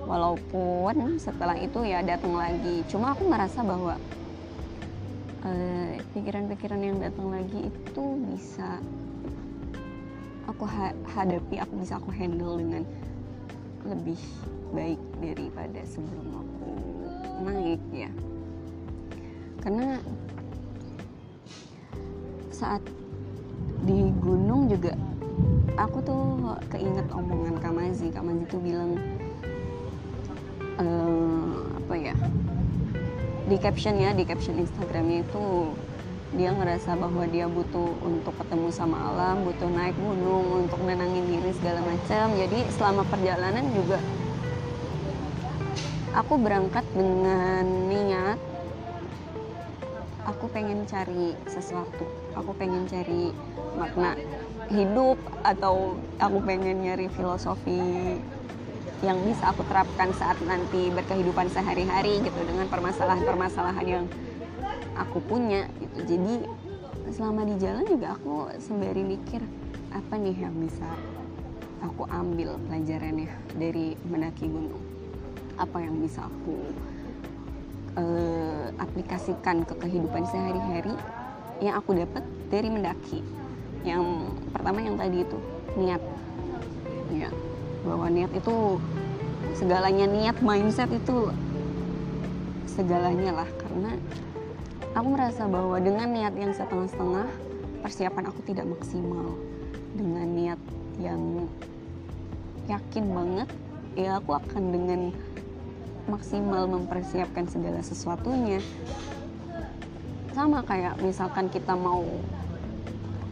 Walaupun 0.05 1.17
setelah 1.17 1.57
itu 1.57 1.87
ya 1.87 2.03
datang 2.03 2.37
lagi. 2.37 2.85
Cuma 2.91 3.15
aku 3.15 3.31
merasa 3.31 3.63
bahwa 3.65 3.97
pikiran 5.45 6.51
pikiran-pikiran 6.51 6.81
yang 6.81 6.99
datang 7.01 7.29
lagi 7.33 7.69
itu 7.69 8.05
bisa 8.33 8.81
aku 10.49 10.65
ha 10.69 10.93
hadapi 11.17 11.57
aku 11.61 11.73
bisa 11.81 11.97
aku 11.97 12.11
handle 12.13 12.61
dengan 12.61 12.85
lebih 13.85 14.21
baik 14.73 15.01
daripada 15.21 15.81
sebelum 15.85 16.29
aku 16.41 16.71
naik 17.45 17.83
ya. 17.93 18.11
Karena 19.61 20.01
saat 22.55 22.81
di 23.85 24.09
gunung 24.23 24.73
juga 24.73 24.97
aku 25.77 25.99
tuh 26.01 26.57
keinget 26.71 27.05
omongan 27.11 27.59
Kamazi 27.61 28.09
Kamazi 28.15 28.45
tuh 28.49 28.61
bilang 28.63 28.97
uh, 30.79 31.53
apa 31.83 31.95
ya 31.99 32.15
di 33.45 33.57
caption 33.61 34.01
ya 34.01 34.17
di 34.17 34.25
caption 34.25 34.57
Instagramnya 34.57 35.27
itu 35.27 35.75
dia 36.35 36.51
ngerasa 36.51 36.99
bahwa 36.99 37.25
dia 37.31 37.47
butuh 37.47 37.95
untuk 38.03 38.35
ketemu 38.43 38.69
sama 38.75 38.99
alam, 39.15 39.47
butuh 39.47 39.71
naik 39.71 39.95
gunung 39.95 40.67
untuk 40.67 40.83
nenangin 40.83 41.31
diri 41.31 41.55
segala 41.55 41.79
macam. 41.87 42.35
Jadi 42.35 42.59
selama 42.75 43.03
perjalanan 43.07 43.65
juga 43.71 44.03
aku 46.15 46.35
berangkat 46.39 46.83
dengan 46.95 47.63
niat 47.87 48.39
aku 50.27 50.51
pengen 50.51 50.83
cari 50.91 51.39
sesuatu, 51.47 52.07
aku 52.35 52.51
pengen 52.59 52.89
cari 52.91 53.31
makna 53.79 54.19
hidup 54.73 55.19
atau 55.45 55.95
aku 56.17 56.39
pengen 56.43 56.83
nyari 56.83 57.07
filosofi 57.13 58.19
yang 59.05 59.21
bisa 59.21 59.53
aku 59.53 59.61
terapkan 59.69 60.09
saat 60.17 60.41
nanti 60.49 60.89
berkehidupan 60.89 61.53
sehari-hari 61.53 62.25
gitu 62.25 62.41
dengan 62.49 62.65
permasalahan-permasalahan 62.73 63.85
yang 63.85 64.05
aku 64.99 65.19
punya 65.25 65.67
gitu. 65.83 66.17
Jadi 66.17 66.35
selama 67.13 67.45
di 67.45 67.55
jalan 67.61 67.85
juga 67.85 68.17
aku 68.17 68.49
sembari 68.59 69.03
mikir 69.05 69.43
apa 69.95 70.15
nih 70.19 70.35
yang 70.35 70.55
bisa 70.59 70.89
aku 71.85 72.09
ambil 72.09 72.57
pelajarannya 72.67 73.31
dari 73.55 73.95
mendaki 74.09 74.49
gunung? 74.49 74.83
Apa 75.55 75.79
yang 75.85 76.03
bisa 76.03 76.27
aku 76.27 76.57
uh, 77.95 78.67
aplikasikan 78.81 79.63
ke 79.63 79.75
kehidupan 79.79 80.27
sehari-hari 80.27 80.97
yang 81.63 81.79
aku 81.79 81.95
dapat 81.95 82.25
dari 82.51 82.69
mendaki? 82.73 83.21
Yang 83.85 84.33
pertama 84.51 84.81
yang 84.81 84.97
tadi 84.97 85.23
itu 85.23 85.39
niat. 85.77 86.03
Ya 87.13 87.31
bahwa 87.85 88.09
niat 88.09 88.33
itu 88.33 88.81
segalanya 89.53 90.09
niat 90.09 90.37
mindset 90.41 90.89
itu 90.91 91.31
segalanya 92.65 93.45
lah. 93.45 93.49
Karena 93.61 93.95
aku 94.95 95.07
merasa 95.11 95.51
bahwa 95.51 95.77
dengan 95.83 96.09
niat 96.15 96.35
yang 96.39 96.55
setengah-setengah 96.55 97.27
persiapan 97.83 98.25
aku 98.31 98.41
tidak 98.47 98.67
maksimal. 98.71 99.35
Dengan 99.95 100.27
niat 100.27 100.61
yang 101.03 101.51
yakin 102.71 103.05
banget 103.11 103.49
ya 103.99 104.19
aku 104.19 104.39
akan 104.39 104.63
dengan 104.71 105.01
maksimal 106.07 106.71
mempersiapkan 106.71 107.47
segala 107.51 107.83
sesuatunya. 107.83 108.63
Sama 110.35 110.63
kayak 110.67 110.99
misalkan 111.03 111.51
kita 111.51 111.75
mau 111.79 112.03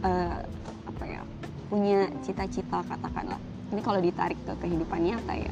uh, 0.03 0.39
apa 0.87 1.03
ya 1.03 1.21
punya 1.67 2.11
cita-cita 2.23 2.83
katakanlah. 2.83 3.39
Ini 3.71 3.81
kalau 3.81 3.99
ditarik 4.03 4.39
ke 4.43 4.53
kehidupan 4.59 4.99
nyata 5.03 5.33
ya. 5.35 5.51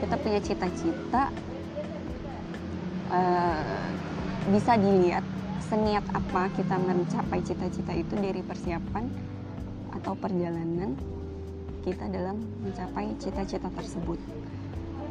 Kita 0.00 0.14
punya 0.20 0.40
cita-cita 0.40 1.32
uh, 3.08 4.03
bisa 4.52 4.76
dilihat 4.76 5.24
seniat 5.70 6.04
apa 6.12 6.52
kita 6.52 6.76
mencapai 6.76 7.40
cita-cita 7.40 7.96
itu 7.96 8.14
dari 8.20 8.44
persiapan 8.44 9.08
atau 9.96 10.12
perjalanan 10.12 10.92
kita 11.84 12.08
dalam 12.12 12.40
mencapai 12.60 13.16
cita-cita 13.16 13.68
tersebut. 13.72 14.20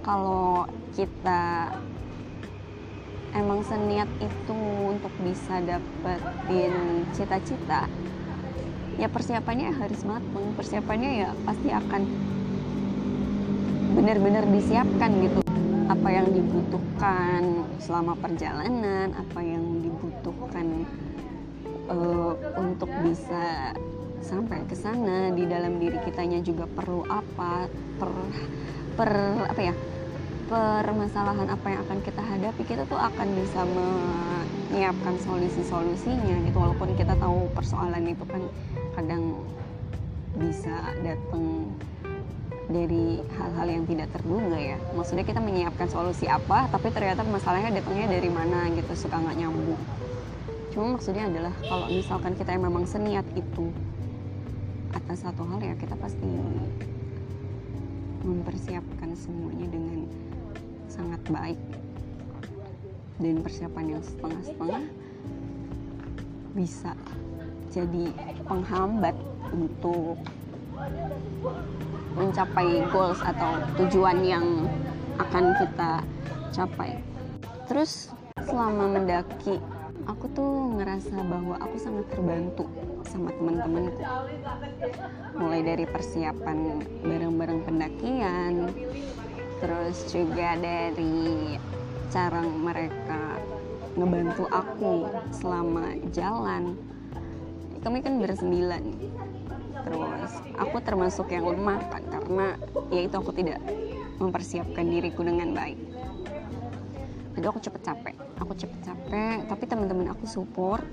Kalau 0.03 0.69
kita 0.93 1.73
emang 3.33 3.65
seniat 3.65 4.09
itu 4.21 4.57
untuk 4.85 5.09
bisa 5.25 5.57
dapetin 5.65 7.07
cita-cita 7.17 7.89
ya 9.01 9.09
persiapannya 9.09 9.73
harus 9.73 10.05
matang 10.05 10.53
persiapannya 10.53 11.11
ya 11.25 11.29
pasti 11.49 11.73
akan 11.73 12.01
benar-benar 13.97 14.45
disiapkan 14.53 15.09
gitu 15.17 15.41
apa 15.89 16.09
yang 16.11 16.27
dibutuhkan 16.31 17.67
selama 17.79 18.15
perjalanan 18.19 19.11
apa 19.15 19.39
yang 19.43 19.83
dibutuhkan 19.83 20.87
uh, 21.91 22.33
untuk 22.59 22.89
bisa 23.03 23.75
sampai 24.23 24.63
ke 24.63 24.75
sana 24.75 25.35
di 25.35 25.43
dalam 25.43 25.83
diri 25.83 25.99
kitanya 25.99 26.39
juga 26.39 26.63
perlu 26.63 27.03
apa 27.11 27.67
per 27.99 28.11
per 28.95 29.11
apa 29.51 29.61
ya 29.61 29.75
permasalahan 30.47 31.49
apa 31.51 31.67
yang 31.71 31.81
akan 31.87 31.99
kita 32.03 32.21
hadapi 32.23 32.61
kita 32.63 32.83
tuh 32.87 32.99
akan 32.99 33.27
bisa 33.35 33.63
menyiapkan 33.65 35.15
solusi-solusinya 35.23 36.35
gitu. 36.45 36.57
Walaupun 36.59 36.93
kita 36.93 37.15
tahu 37.17 37.47
persoalan 37.57 38.05
itu 38.05 38.23
kan 38.27 38.43
kadang 38.93 39.39
bisa 40.37 40.93
datang 41.01 41.73
dari 42.73 43.21
hal-hal 43.37 43.67
yang 43.69 43.83
tidak 43.85 44.09
terduga 44.09 44.57
ya. 44.57 44.77
Maksudnya 44.97 45.21
kita 45.21 45.37
menyiapkan 45.37 45.85
solusi 45.85 46.25
apa 46.25 46.65
tapi 46.73 46.89
ternyata 46.89 47.21
masalahnya 47.21 47.77
datangnya 47.77 48.17
dari 48.17 48.29
mana 48.33 48.73
gitu 48.73 48.91
suka 48.97 49.21
nggak 49.21 49.37
nyambung. 49.37 49.81
Cuma 50.73 50.97
maksudnya 50.97 51.29
adalah 51.29 51.53
kalau 51.69 51.85
misalkan 51.93 52.33
kita 52.33 52.57
yang 52.57 52.65
memang 52.65 52.89
seniat 52.89 53.23
itu 53.37 53.69
atas 54.89 55.21
satu 55.21 55.45
hal 55.45 55.61
ya 55.61 55.77
kita 55.77 55.93
pasti 56.01 56.25
mempersiapkan 58.25 59.13
semuanya 59.13 59.69
dengan 59.69 60.09
sangat 60.89 61.21
baik. 61.29 61.61
Dan 63.21 63.45
persiapan 63.45 63.85
yang 63.93 64.01
setengah-setengah 64.01 64.83
bisa 66.57 66.97
jadi 67.69 68.09
penghambat 68.45 69.13
untuk 69.53 70.17
mencapai 72.13 72.85
goals 72.93 73.19
atau 73.21 73.57
tujuan 73.81 74.21
yang 74.25 74.45
akan 75.17 75.53
kita 75.57 76.01
capai. 76.53 76.97
Terus 77.69 78.13
selama 78.45 78.99
mendaki, 78.99 79.57
aku 80.05 80.25
tuh 80.33 80.77
ngerasa 80.77 81.15
bahwa 81.25 81.55
aku 81.61 81.75
sangat 81.79 82.05
terbantu 82.13 82.65
sama 83.07 83.29
teman-temanku. 83.33 84.01
Mulai 85.37 85.61
dari 85.63 85.85
persiapan 85.89 86.81
barang-barang 87.03 87.59
pendakian 87.65 88.69
terus 89.63 90.11
juga 90.11 90.59
dari 90.59 91.55
cara 92.11 92.43
mereka 92.43 93.39
ngebantu 93.95 94.43
aku 94.51 95.07
selama 95.31 95.95
jalan. 96.11 96.75
Kami 97.79 98.03
kan 98.03 98.19
bersembilan 98.19 98.83
terus 99.83 100.31
aku 100.55 100.77
termasuk 100.79 101.27
yang 101.31 101.45
lemah 101.47 101.79
kan 101.91 102.03
karena 102.07 102.47
ya 102.89 103.01
itu 103.03 103.15
aku 103.19 103.31
tidak 103.35 103.59
mempersiapkan 104.17 104.87
diriku 104.87 105.23
dengan 105.27 105.51
baik. 105.51 105.79
Jadi 107.33 107.45
aku 107.49 107.59
cepet 107.59 107.81
capek 107.83 108.15
aku 108.43 108.53
cepet 108.59 108.79
capek 108.83 109.37
tapi 109.47 109.63
teman-teman 109.65 110.11
aku 110.11 110.27
support. 110.27 110.83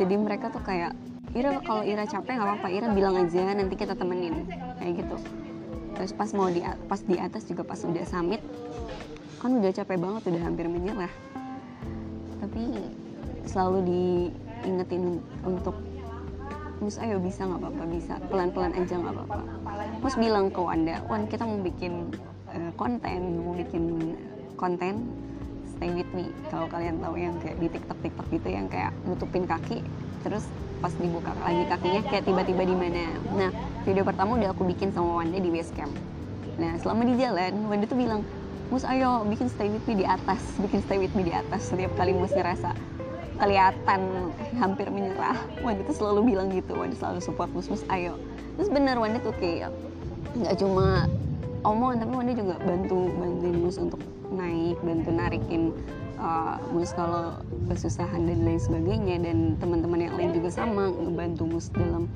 Jadi 0.00 0.14
mereka 0.14 0.48
tuh 0.48 0.62
kayak 0.62 0.94
Ira 1.36 1.60
kalau 1.60 1.84
Ira 1.84 2.08
capek 2.08 2.40
nggak 2.40 2.48
apa-apa 2.48 2.68
Ira 2.72 2.88
bilang 2.94 3.14
aja 3.20 3.52
nanti 3.52 3.74
kita 3.76 3.92
temenin. 3.92 4.48
Kayak 4.80 5.04
gitu. 5.04 5.16
Terus 5.98 6.12
pas 6.14 6.30
mau 6.32 6.48
di 6.48 6.62
pas 6.62 7.00
di 7.02 7.16
atas 7.18 7.44
juga 7.44 7.66
pas 7.66 7.78
udah 7.82 8.04
summit 8.06 8.40
kan 9.38 9.54
udah 9.54 9.70
capek 9.70 9.98
banget 10.02 10.22
udah 10.34 10.42
hampir 10.42 10.66
menyerah. 10.66 11.12
Tapi 12.42 12.62
selalu 13.46 13.78
diingetin 13.86 15.20
untuk 15.46 15.76
Mus 16.78 16.96
ayo 17.02 17.18
bisa 17.18 17.42
nggak 17.42 17.58
apa-apa 17.58 17.84
bisa. 17.90 18.14
Pelan-pelan 18.30 18.72
aja 18.74 18.94
nggak 18.94 19.14
apa-apa. 19.14 19.40
Mus 19.98 20.14
bilang 20.14 20.46
ke 20.54 20.60
Wanda 20.62 21.02
Wan 21.10 21.26
kita 21.26 21.42
mau 21.42 21.58
bikin 21.58 22.14
uh, 22.54 22.70
konten 22.78 23.20
mau 23.42 23.54
bikin 23.54 24.14
konten. 24.54 24.94
Stay 25.74 25.90
with 25.94 26.10
me. 26.14 26.30
Kalau 26.50 26.66
kalian 26.70 26.98
tahu 27.02 27.14
yang 27.18 27.34
kayak 27.42 27.56
di 27.58 27.66
tiktok 27.70 27.98
tiktok 28.02 28.26
gitu 28.34 28.48
yang 28.50 28.66
kayak 28.70 28.94
nutupin 29.06 29.46
kaki 29.46 29.82
terus 30.26 30.46
pas 30.78 30.90
dibuka 30.94 31.30
lagi 31.42 31.66
kakinya 31.66 32.02
kayak 32.06 32.22
tiba-tiba 32.26 32.62
di 32.62 32.74
mana. 32.74 33.04
Nah 33.34 33.50
video 33.82 34.02
pertama 34.06 34.38
udah 34.38 34.50
aku 34.54 34.66
bikin 34.66 34.90
sama 34.94 35.22
Wanda 35.22 35.38
di 35.38 35.50
base 35.50 35.72
camp 35.74 35.94
nah 36.58 36.74
selama 36.82 37.06
di 37.06 37.14
jalan 37.16 37.54
Wanda 37.70 37.86
tuh 37.86 37.98
bilang 37.98 38.20
Mus 38.68 38.84
ayo 38.84 39.24
bikin 39.24 39.48
stay 39.48 39.72
with 39.72 39.80
me 39.88 39.96
di 39.96 40.04
atas 40.04 40.44
bikin 40.60 40.84
stay 40.84 41.00
with 41.00 41.14
me 41.16 41.24
di 41.24 41.32
atas. 41.32 41.72
Setiap 41.72 41.88
kali 41.96 42.12
Mus 42.12 42.36
ngerasa 42.36 42.76
kelihatan 43.38 44.30
hampir 44.58 44.90
menyerah. 44.90 45.38
Wanda 45.62 45.86
tuh 45.86 45.96
selalu 45.96 46.34
bilang 46.34 46.50
gitu 46.50 46.74
Wanda 46.74 46.94
selalu 46.98 47.22
support 47.22 47.50
mus 47.54 47.70
mus 47.70 47.86
ayo. 47.88 48.18
Terus 48.58 48.68
bener 48.68 48.98
Wanda 48.98 49.22
tuh 49.22 49.34
kayak 49.38 49.70
nggak 50.34 50.58
cuma 50.60 51.06
omongan 51.62 52.04
tapi 52.04 52.12
Wanda 52.12 52.32
juga 52.34 52.54
bantu 52.62 52.98
bantuin 53.16 53.56
mus 53.62 53.76
untuk 53.78 54.02
naik 54.28 54.76
bantu 54.84 55.08
narikin 55.08 55.62
uh, 56.20 56.60
mus 56.74 56.92
kalau 56.92 57.38
kesusahan 57.70 58.26
dan 58.26 58.42
lain 58.42 58.60
sebagainya. 58.60 59.16
Dan 59.22 59.54
teman-teman 59.62 60.10
yang 60.10 60.14
lain 60.18 60.30
juga 60.34 60.50
sama 60.50 60.90
ngebantu 60.90 61.42
mus 61.46 61.70
dalam 61.70 62.10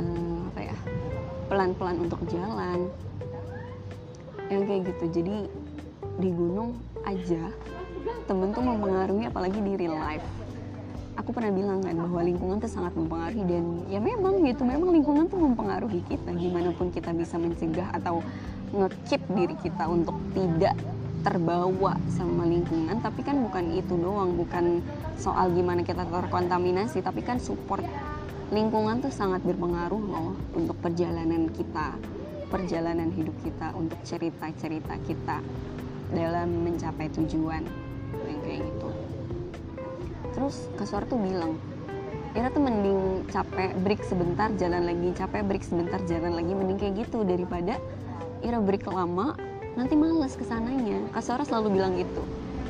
uh, 0.00 0.38
apa 0.52 0.60
ya 0.72 0.76
pelan-pelan 1.52 1.96
untuk 2.00 2.20
jalan. 2.32 2.88
Yang 4.48 4.62
kayak 4.64 4.82
gitu. 4.94 5.04
Jadi 5.20 5.36
di 6.16 6.30
gunung 6.32 6.80
aja 7.04 7.52
temen 8.26 8.54
tuh 8.54 8.62
mempengaruhi 8.62 9.26
apalagi 9.26 9.58
di 9.62 9.72
real 9.78 9.98
life. 9.98 10.24
Aku 11.16 11.32
pernah 11.32 11.48
bilang 11.48 11.80
kan 11.80 11.96
bahwa 11.96 12.20
lingkungan 12.20 12.60
tuh 12.60 12.68
sangat 12.68 12.92
mempengaruhi 12.92 13.42
dan 13.48 13.64
ya 13.88 13.98
memang 13.98 14.44
gitu 14.44 14.62
memang 14.68 14.92
lingkungan 14.92 15.24
tuh 15.32 15.40
mempengaruhi 15.40 16.04
kita. 16.04 16.28
Gimana 16.36 16.70
pun 16.76 16.92
kita 16.92 17.10
bisa 17.16 17.40
mencegah 17.40 17.88
atau 17.96 18.20
ngekip 18.76 19.22
diri 19.32 19.56
kita 19.64 19.88
untuk 19.88 20.14
tidak 20.36 20.76
terbawa 21.24 21.96
sama 22.12 22.44
lingkungan. 22.44 23.00
Tapi 23.00 23.24
kan 23.24 23.40
bukan 23.40 23.64
itu 23.74 23.96
doang 23.96 24.36
bukan 24.36 24.84
soal 25.16 25.48
gimana 25.56 25.80
kita 25.80 26.04
terkontaminasi 26.04 27.00
tapi 27.00 27.24
kan 27.24 27.40
support 27.40 27.82
lingkungan 28.52 29.02
tuh 29.02 29.10
sangat 29.10 29.42
berpengaruh 29.42 29.98
loh 29.98 30.36
untuk 30.54 30.78
perjalanan 30.78 31.50
kita 31.50 31.98
perjalanan 32.46 33.10
hidup 33.10 33.34
kita 33.42 33.74
untuk 33.74 33.98
cerita-cerita 34.06 34.94
kita 35.02 35.42
dalam 36.14 36.62
mencapai 36.62 37.10
tujuan 37.10 37.66
terus 40.36 40.68
kasur 40.76 41.02
tuh 41.08 41.16
bilang 41.16 41.56
Ira 42.36 42.52
tuh 42.52 42.60
mending 42.60 43.24
capek 43.32 43.72
break 43.80 44.04
sebentar 44.04 44.52
jalan 44.60 44.84
lagi 44.84 45.08
capek 45.16 45.40
break 45.48 45.64
sebentar 45.64 45.96
jalan 46.04 46.36
lagi 46.36 46.52
mending 46.52 46.76
kayak 46.76 47.08
gitu 47.08 47.24
daripada 47.24 47.80
Ira 48.44 48.60
break 48.60 48.84
lama 48.92 49.32
nanti 49.76 49.96
males 49.96 50.36
ke 50.36 50.44
sananya. 50.44 51.00
Kasora 51.12 51.44
selalu 51.44 51.80
bilang 51.80 51.96
gitu. 51.96 52.24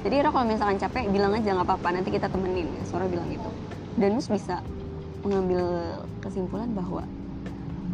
Jadi 0.07 0.15
Ira 0.23 0.31
kalau 0.31 0.47
misalkan 0.47 0.79
capek 0.79 1.11
bilang 1.11 1.35
aja 1.35 1.51
nggak 1.55 1.67
apa-apa 1.67 1.99
nanti 1.99 2.15
kita 2.15 2.31
temenin. 2.31 2.71
Kasora 2.83 3.11
bilang 3.11 3.27
gitu. 3.27 3.51
Dan 3.99 4.15
Mus 4.15 4.31
bisa 4.31 4.63
mengambil 5.27 5.63
kesimpulan 6.23 6.71
bahwa 6.71 7.03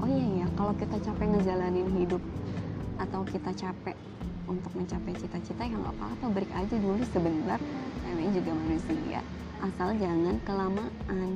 oh 0.04 0.08
iya 0.12 0.44
ya 0.44 0.46
kalau 0.60 0.76
kita 0.76 1.00
capek 1.00 1.26
ngejalanin 1.32 1.88
hidup 1.96 2.20
atau 3.00 3.24
kita 3.24 3.48
capek 3.56 3.96
untuk 4.50 4.72
mencapai 4.74 5.14
cita-cita 5.14 5.62
ya 5.62 5.76
nggak 5.78 5.94
apa-apa 5.98 6.26
break 6.34 6.52
aja 6.54 6.74
dulu 6.78 7.02
sebentar. 7.10 7.58
Namanya 8.06 8.30
juga 8.34 8.50
manusia. 8.56 9.20
Asal 9.62 9.94
jangan 10.02 10.36
kelamaan. 10.42 11.30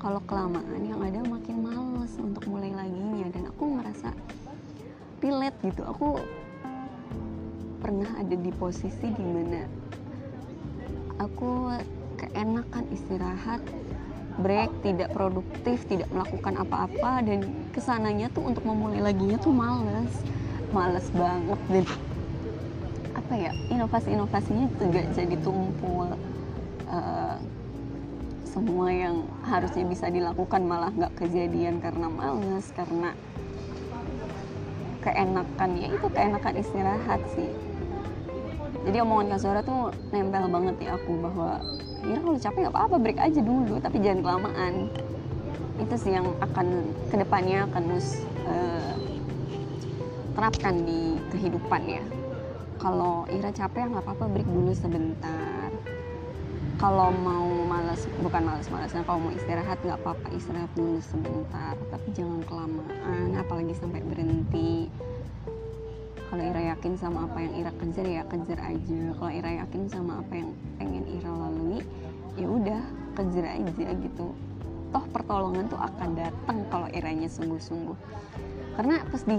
Kalau 0.00 0.20
kelamaan 0.26 0.82
yang 0.82 0.98
ada 0.98 1.20
makin 1.22 1.56
males 1.62 2.12
untuk 2.16 2.42
mulai 2.48 2.72
laginya. 2.72 3.28
Dan 3.30 3.52
aku 3.52 3.64
merasa 3.68 4.10
relate 5.20 5.58
gitu. 5.62 5.82
Aku 5.84 6.18
pernah 7.78 8.10
ada 8.18 8.34
di 8.34 8.50
posisi 8.56 9.10
di 9.10 9.24
mana 9.26 9.66
aku 11.18 11.74
keenakan 12.18 12.86
istirahat 12.94 13.58
break 14.38 14.70
tidak 14.86 15.12
produktif 15.12 15.84
tidak 15.86 16.08
melakukan 16.08 16.56
apa-apa. 16.64 17.20
Dan 17.22 17.44
ke 17.70 17.78
sananya 17.78 18.32
tuh 18.32 18.48
untuk 18.48 18.64
memulai 18.64 19.04
laginya 19.04 19.36
tuh 19.36 19.52
males. 19.52 20.12
Males 20.72 21.04
banget. 21.12 21.60
Dan 21.68 21.84
apa 23.32 23.48
ya 23.48 23.56
inovasi-inovasinya 23.72 24.68
juga 24.76 25.08
jadi 25.16 25.40
tumpul 25.40 26.04
uh, 26.84 27.36
semua 28.44 28.92
yang 28.92 29.24
harusnya 29.40 29.88
bisa 29.88 30.12
dilakukan 30.12 30.60
malah 30.68 30.92
nggak 30.92 31.16
kejadian 31.16 31.80
karena 31.80 32.12
males 32.12 32.68
karena 32.76 33.16
keenakan 35.00 35.70
ya 35.80 35.88
itu 35.96 36.06
keenakan 36.12 36.60
istirahat 36.60 37.24
sih. 37.32 37.48
Jadi 38.84 39.00
omongan 39.00 39.32
Kak 39.32 39.40
Zora 39.40 39.60
tuh 39.64 39.96
nempel 40.12 40.52
banget 40.52 40.76
di 40.76 40.86
aku 40.92 41.16
bahwa 41.16 41.56
ya 42.04 42.20
kalau 42.20 42.36
capek 42.36 42.60
nggak 42.68 42.74
apa-apa 42.76 42.96
break 43.00 43.16
aja 43.16 43.40
dulu 43.40 43.80
tapi 43.80 43.96
jangan 44.04 44.20
kelamaan. 44.20 44.92
Itu 45.80 45.96
sih 45.96 46.12
yang 46.12 46.36
akan 46.36 46.84
ke 47.08 47.16
depannya 47.16 47.64
akan 47.64 47.82
mus 47.96 48.28
uh, 48.44 48.92
terapkan 50.36 50.84
di 50.84 51.16
kehidupan 51.32 51.88
ya 51.88 52.04
kalau 52.82 53.22
Ira 53.30 53.54
capek 53.54 53.94
nggak 53.94 54.02
apa-apa 54.02 54.26
break 54.26 54.50
dulu 54.50 54.74
sebentar. 54.74 55.70
Kalau 56.82 57.14
mau 57.14 57.46
malas 57.62 58.10
bukan 58.18 58.42
malas-malasan 58.42 59.06
kalau 59.06 59.22
mau 59.22 59.30
istirahat 59.30 59.78
nggak 59.86 60.02
apa-apa 60.02 60.34
istirahat 60.34 60.66
dulu 60.74 60.98
sebentar. 60.98 61.78
Tapi 61.78 62.08
jangan 62.10 62.42
kelamaan 62.42 63.38
apalagi 63.38 63.70
sampai 63.78 64.02
berhenti. 64.02 64.90
Kalau 66.26 66.42
Ira 66.42 66.74
yakin 66.74 66.98
sama 66.98 67.30
apa 67.30 67.38
yang 67.38 67.54
Ira 67.62 67.72
kejar 67.78 68.02
ya 68.02 68.22
kejar 68.26 68.58
aja. 68.58 69.00
Kalau 69.14 69.30
Ira 69.30 69.50
yakin 69.62 69.82
sama 69.86 70.18
apa 70.18 70.32
yang 70.34 70.50
pengen 70.82 71.06
Ira 71.06 71.30
lalui 71.30 71.86
ya 72.34 72.50
udah 72.50 72.82
kejar 73.14 73.62
aja 73.62 73.88
gitu. 73.94 74.34
Toh 74.90 75.04
pertolongan 75.14 75.70
tuh 75.70 75.78
akan 75.78 76.18
datang 76.18 76.58
kalau 76.66 76.90
Iranya 76.90 77.30
sungguh-sungguh. 77.30 77.94
Karena 78.74 79.06
pas 79.06 79.22
di 79.22 79.38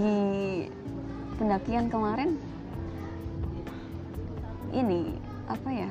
pendakian 1.36 1.92
kemarin 1.92 2.53
ini 4.74 5.14
apa 5.46 5.70
ya 5.70 5.90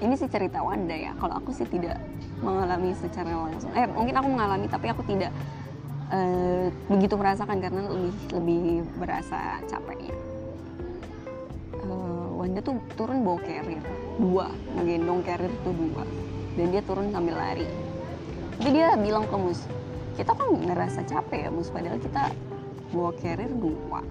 ini 0.00 0.16
sih 0.16 0.32
cerita 0.32 0.64
Wanda 0.64 0.96
ya. 0.96 1.12
Kalau 1.20 1.36
aku 1.36 1.52
sih 1.52 1.68
tidak 1.68 2.00
mengalami 2.40 2.96
secara 2.96 3.36
langsung. 3.36 3.68
Eh 3.76 3.84
mungkin 3.84 4.16
aku 4.16 4.28
mengalami 4.32 4.64
tapi 4.64 4.88
aku 4.88 5.04
tidak 5.04 5.28
uh, 6.08 6.72
begitu 6.88 7.20
merasakan 7.20 7.60
karena 7.60 7.84
lebih 7.84 8.16
lebih 8.32 8.64
berasa 8.96 9.60
capeknya 9.68 10.16
uh, 11.84 12.32
Wanda 12.32 12.64
tuh 12.64 12.80
turun 12.96 13.20
bawa 13.20 13.44
carrier 13.44 13.84
dua 14.16 14.48
ngegendong 14.80 15.20
carrier 15.20 15.52
tuh 15.60 15.76
dua. 15.76 16.04
Dan 16.56 16.72
dia 16.72 16.82
turun 16.82 17.12
sambil 17.12 17.36
lari. 17.36 17.68
Tapi 18.56 18.68
dia 18.72 18.96
bilang 18.96 19.28
ke 19.28 19.36
Mus 19.36 19.68
kita 20.20 20.36
kan 20.36 20.52
ngerasa 20.52 21.00
capek 21.08 21.48
ya 21.48 21.50
Mus 21.52 21.72
padahal 21.72 21.96
kita 21.96 22.28
bawa 22.92 23.12
carrier 23.20 23.52
dua 23.56 24.04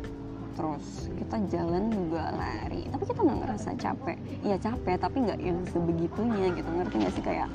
terus 0.57 1.11
kita 1.15 1.35
jalan 1.51 1.91
juga 1.93 2.33
lari. 2.33 2.87
Tapi 2.89 3.03
kita 3.05 3.19
nggak 3.21 3.39
ngerasa 3.45 3.69
capek. 3.77 4.17
Iya 4.43 4.57
capek 4.57 4.95
tapi 4.99 5.17
nggak 5.25 5.39
yang 5.39 5.59
sebegitunya 5.69 6.45
gitu. 6.53 6.69
Ngerti 6.69 6.95
nggak 6.99 7.13
sih? 7.13 7.23
Kayak 7.23 7.49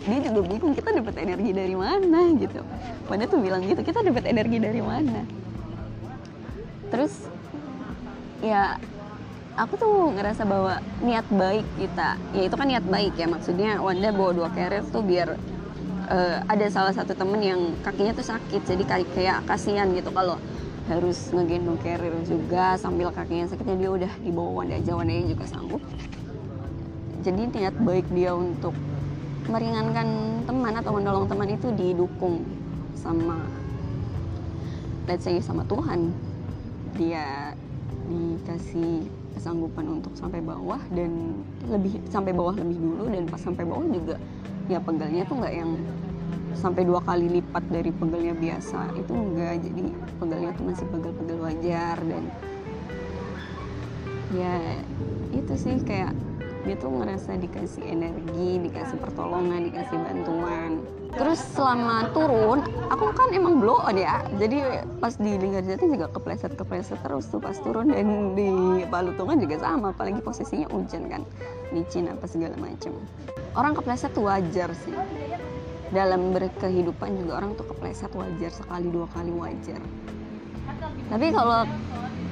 dia 0.00 0.18
juga 0.24 0.40
bingung 0.48 0.72
kita 0.72 0.90
dapat 0.96 1.14
energi 1.20 1.50
dari 1.52 1.76
mana? 1.76 2.20
gitu. 2.40 2.60
Pada 3.04 3.24
tuh 3.28 3.38
bilang 3.44 3.60
gitu 3.64 3.80
kita 3.84 4.00
dapat 4.00 4.24
energi 4.26 4.58
dari 4.58 4.80
mana? 4.80 5.22
Terus 6.88 7.12
ya 8.40 8.80
aku 9.60 9.76
tuh 9.76 10.16
ngerasa 10.16 10.48
bahwa 10.48 10.80
niat 11.04 11.28
baik 11.28 11.66
kita 11.76 12.16
ya 12.32 12.42
itu 12.48 12.54
kan 12.56 12.66
niat 12.66 12.86
baik 12.88 13.14
ya. 13.20 13.28
Maksudnya 13.28 13.78
Wanda 13.78 14.10
bawa 14.10 14.32
dua 14.32 14.48
carrier 14.50 14.82
tuh 14.88 15.04
biar 15.04 15.36
uh, 16.10 16.36
ada 16.50 16.66
salah 16.72 16.90
satu 16.96 17.14
temen 17.14 17.40
yang 17.40 17.60
kakinya 17.86 18.16
tuh 18.16 18.26
sakit. 18.26 18.66
Jadi 18.66 18.82
kayak 18.88 19.08
kayak 19.14 19.38
kasihan 19.46 19.86
gitu 19.94 20.10
kalau 20.10 20.40
harus 20.90 21.30
ngegendong 21.30 21.78
carrier 21.78 22.18
juga 22.26 22.74
sambil 22.74 23.14
kakinya 23.14 23.46
sakitnya 23.46 23.76
dia 23.78 23.90
udah 23.94 24.12
dibawa 24.26 24.50
wanda 24.62 24.74
aja 24.74 24.92
wandanya 24.98 25.24
juga 25.30 25.44
sanggup. 25.46 25.82
Jadi 27.22 27.42
niat 27.54 27.76
baik 27.78 28.10
dia 28.10 28.34
untuk 28.34 28.74
meringankan 29.46 30.42
teman 30.44 30.74
atau 30.74 30.90
menolong 30.98 31.30
teman 31.30 31.46
itu 31.46 31.70
didukung 31.78 32.42
sama 32.98 33.38
let's 35.06 35.22
say 35.22 35.38
sama 35.38 35.62
Tuhan. 35.70 36.10
Dia 36.98 37.54
dikasih 38.10 39.06
kesanggupan 39.38 39.86
untuk 39.86 40.12
sampai 40.18 40.42
bawah 40.42 40.82
dan 40.90 41.38
lebih 41.70 42.02
sampai 42.10 42.34
bawah 42.34 42.58
lebih 42.58 42.76
dulu 42.76 43.06
dan 43.06 43.24
pas 43.30 43.38
sampai 43.38 43.62
bawah 43.62 43.86
juga 43.86 44.18
ya 44.66 44.82
pegelnya 44.82 45.22
tuh 45.30 45.38
nggak 45.38 45.54
yang 45.54 45.72
sampai 46.54 46.82
dua 46.86 47.00
kali 47.02 47.40
lipat 47.40 47.64
dari 47.70 47.90
pegelnya 47.94 48.34
biasa 48.34 48.94
itu 48.98 49.12
enggak 49.12 49.54
jadi 49.62 49.84
pegelnya 50.18 50.50
tuh 50.56 50.64
masih 50.66 50.86
pegel-pegel 50.90 51.38
wajar 51.40 51.96
dan 52.02 52.24
ya 54.34 54.54
itu 55.34 55.52
sih 55.58 55.76
kayak 55.82 56.14
dia 56.60 56.76
tuh 56.76 56.92
ngerasa 56.92 57.40
dikasih 57.40 57.88
energi, 57.88 58.60
dikasih 58.68 59.00
pertolongan, 59.00 59.72
dikasih 59.72 59.96
bantuan. 59.96 60.84
Terus 61.10 61.40
selama 61.56 62.12
turun, 62.12 62.60
aku 62.92 63.16
kan 63.16 63.32
emang 63.32 63.64
blow 63.64 63.80
on 63.80 63.96
ya. 63.96 64.20
Jadi 64.36 64.84
pas 65.00 65.16
di 65.16 65.40
Linggarjati 65.40 65.88
juga 65.88 66.12
kepleset-kepleset 66.12 67.00
terus 67.00 67.32
tuh 67.32 67.40
pas 67.40 67.56
turun 67.56 67.90
dan 67.90 68.36
di 68.36 68.84
Palutungan 68.86 69.40
juga 69.40 69.56
sama, 69.56 69.96
apalagi 69.96 70.20
posisinya 70.20 70.68
hujan 70.68 71.08
kan, 71.08 71.24
licin 71.72 72.12
apa 72.12 72.28
segala 72.28 72.54
macem. 72.60 72.92
Orang 73.56 73.74
kepleset 73.74 74.12
tuh 74.12 74.28
wajar 74.28 74.70
sih 74.84 74.94
dalam 75.90 76.30
berkehidupan 76.30 77.18
juga 77.18 77.42
orang 77.42 77.58
tuh 77.58 77.66
kepleset 77.74 78.14
wajar 78.14 78.50
sekali 78.54 78.86
dua 78.90 79.10
kali 79.10 79.34
wajar. 79.34 79.82
Tapi 81.10 81.26
kalau 81.34 81.66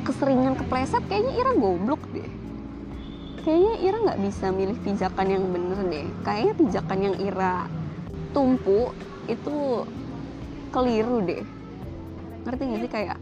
keseringan 0.07 0.55
kepleset 0.55 1.03
kayaknya 1.11 1.33
Ira 1.42 1.53
goblok 1.59 2.03
deh. 2.14 2.31
Kayaknya 3.42 3.75
Ira 3.83 3.99
nggak 4.07 4.21
bisa 4.23 4.47
milih 4.55 4.79
pijakan 4.87 5.27
yang 5.27 5.44
bener 5.51 5.79
deh. 5.90 6.07
Kayaknya 6.23 6.55
pijakan 6.55 6.99
yang 7.03 7.16
Ira 7.18 7.55
tumpu 8.31 8.94
itu 9.27 9.83
keliru 10.71 11.18
deh. 11.27 11.42
Ngerti 12.47 12.62
gak 12.62 12.81
sih? 12.81 12.90
Kayak 12.90 13.18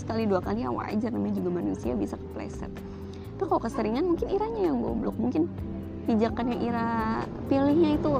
sekali 0.00 0.24
dua 0.24 0.40
kali 0.40 0.64
ya 0.64 0.72
wajar 0.72 1.12
namanya 1.12 1.34
juga 1.38 1.50
manusia 1.60 1.92
bisa 1.92 2.16
kepleset. 2.16 2.72
Tapi 3.36 3.44
kalau 3.44 3.60
keseringan 3.60 4.08
mungkin 4.08 4.32
Iranya 4.32 4.72
yang 4.72 4.80
goblok. 4.80 5.16
Mungkin 5.20 5.44
pijakan 6.08 6.56
yang 6.56 6.60
Ira 6.72 6.88
pilihnya 7.52 8.00
itu 8.00 8.12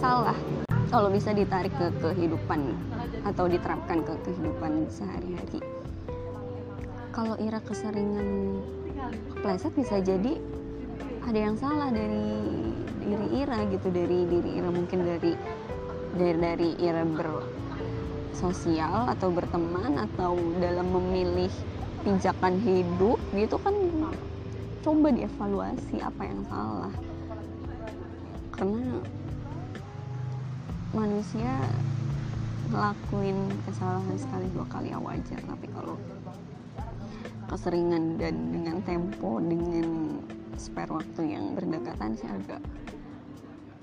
salah 0.00 0.38
kalau 0.90 1.06
bisa 1.06 1.30
ditarik 1.30 1.70
ke 1.78 1.86
kehidupan 2.02 2.74
atau 3.22 3.46
diterapkan 3.46 4.02
ke 4.02 4.10
kehidupan 4.26 4.90
sehari-hari. 4.90 5.62
Kalau 7.14 7.38
Ira 7.38 7.62
keseringan 7.62 8.58
kepleset 9.38 9.70
bisa 9.78 10.02
jadi 10.02 10.34
ada 11.22 11.38
yang 11.38 11.54
salah 11.54 11.94
dari 11.94 12.26
diri 13.06 13.28
Ira 13.38 13.70
gitu 13.70 13.88
dari 13.94 14.26
diri 14.26 14.50
Ira 14.58 14.70
mungkin 14.74 15.06
dari 15.06 15.32
dari 16.18 16.38
dari 16.42 16.70
Ira 16.82 17.06
bersosial 17.06 19.14
atau 19.14 19.30
berteman 19.30 19.94
atau 20.10 20.34
dalam 20.58 20.90
memilih 20.90 21.54
pijakan 22.02 22.58
hidup 22.66 23.20
gitu 23.36 23.56
kan 23.62 23.76
coba 24.80 25.12
dievaluasi 25.14 26.02
apa 26.02 26.22
yang 26.26 26.40
salah. 26.50 26.94
Karena 28.56 29.00
manusia 30.90 31.50
ngelakuin 32.70 33.50
kesalahan 33.66 34.16
sekali 34.18 34.46
dua 34.54 34.66
kali 34.70 34.94
ya 34.94 34.98
wajar 34.98 35.38
tapi 35.42 35.66
kalau 35.74 35.98
keseringan 37.50 38.14
dan 38.14 38.54
dengan 38.54 38.78
tempo 38.86 39.42
dengan 39.42 40.18
spare 40.54 40.92
waktu 40.94 41.34
yang 41.34 41.58
berdekatan 41.58 42.14
sih 42.14 42.30
agak. 42.30 42.62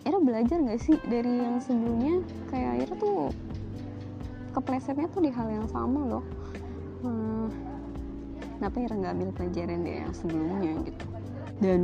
Ira 0.07 0.23
belajar 0.23 0.63
gak 0.63 0.79
sih 0.79 0.95
dari 1.11 1.43
yang 1.43 1.59
sebelumnya? 1.59 2.23
Kayak 2.47 2.87
Ira 2.87 2.93
tuh 2.95 3.35
keplesetnya 4.55 5.11
tuh 5.11 5.19
di 5.19 5.31
hal 5.35 5.51
yang 5.51 5.67
sama 5.67 5.99
loh. 6.07 6.25
Hmm, 7.03 7.51
kenapa 8.55 8.77
Ira 8.79 8.95
nggak 8.95 9.13
ambil 9.19 9.29
pelajaran 9.35 9.79
dari 9.83 9.99
yang 9.99 10.15
sebelumnya 10.15 10.71
gitu? 10.87 11.05
Dan 11.59 11.81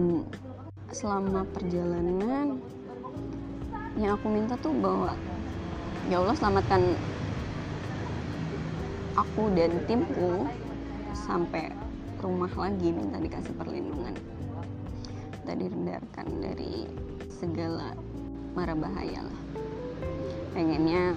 selama 0.93 1.43
perjalanan 1.51 2.63
yang 3.97 4.17
aku 4.17 4.25
minta 4.29 4.57
tuh 4.57 4.73
bahwa 4.73 5.13
ya 6.09 6.17
Allah 6.17 6.33
selamatkan 6.33 6.81
aku 9.13 9.53
dan 9.53 9.71
timku 9.85 10.49
sampai 11.13 11.69
rumah 12.23 12.49
lagi 12.57 12.89
minta 12.89 13.21
dikasih 13.21 13.53
perlindungan. 13.53 14.15
Kita 15.43 15.53
direndarkan 15.59 16.27
dari 16.41 16.87
segala 17.29 17.93
mara 18.57 18.73
bahaya 18.73 19.21
lah. 19.27 19.39
Pengennya 20.55 21.13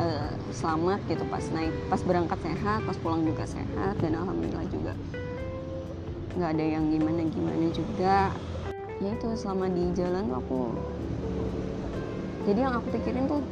uh, 0.00 0.32
selamat 0.50 0.98
gitu 1.06 1.22
pas 1.28 1.44
naik 1.54 1.74
pas 1.86 2.00
berangkat 2.02 2.38
sehat 2.42 2.80
pas 2.88 2.96
pulang 2.98 3.22
juga 3.22 3.44
sehat 3.46 3.94
dan 4.02 4.16
alhamdulillah 4.16 4.66
juga 4.72 4.92
nggak 6.38 6.50
ada 6.54 6.64
yang 6.64 6.84
gimana 6.90 7.22
gimana 7.30 7.66
juga. 7.70 8.16
Ya 8.98 9.14
itu 9.14 9.28
selama 9.38 9.70
di 9.70 9.94
jalan 9.94 10.26
aku 10.34 10.74
jadi 12.48 12.64
yang 12.64 12.80
aku 12.80 12.88
pikirin 12.96 13.28
tuh 13.28 13.44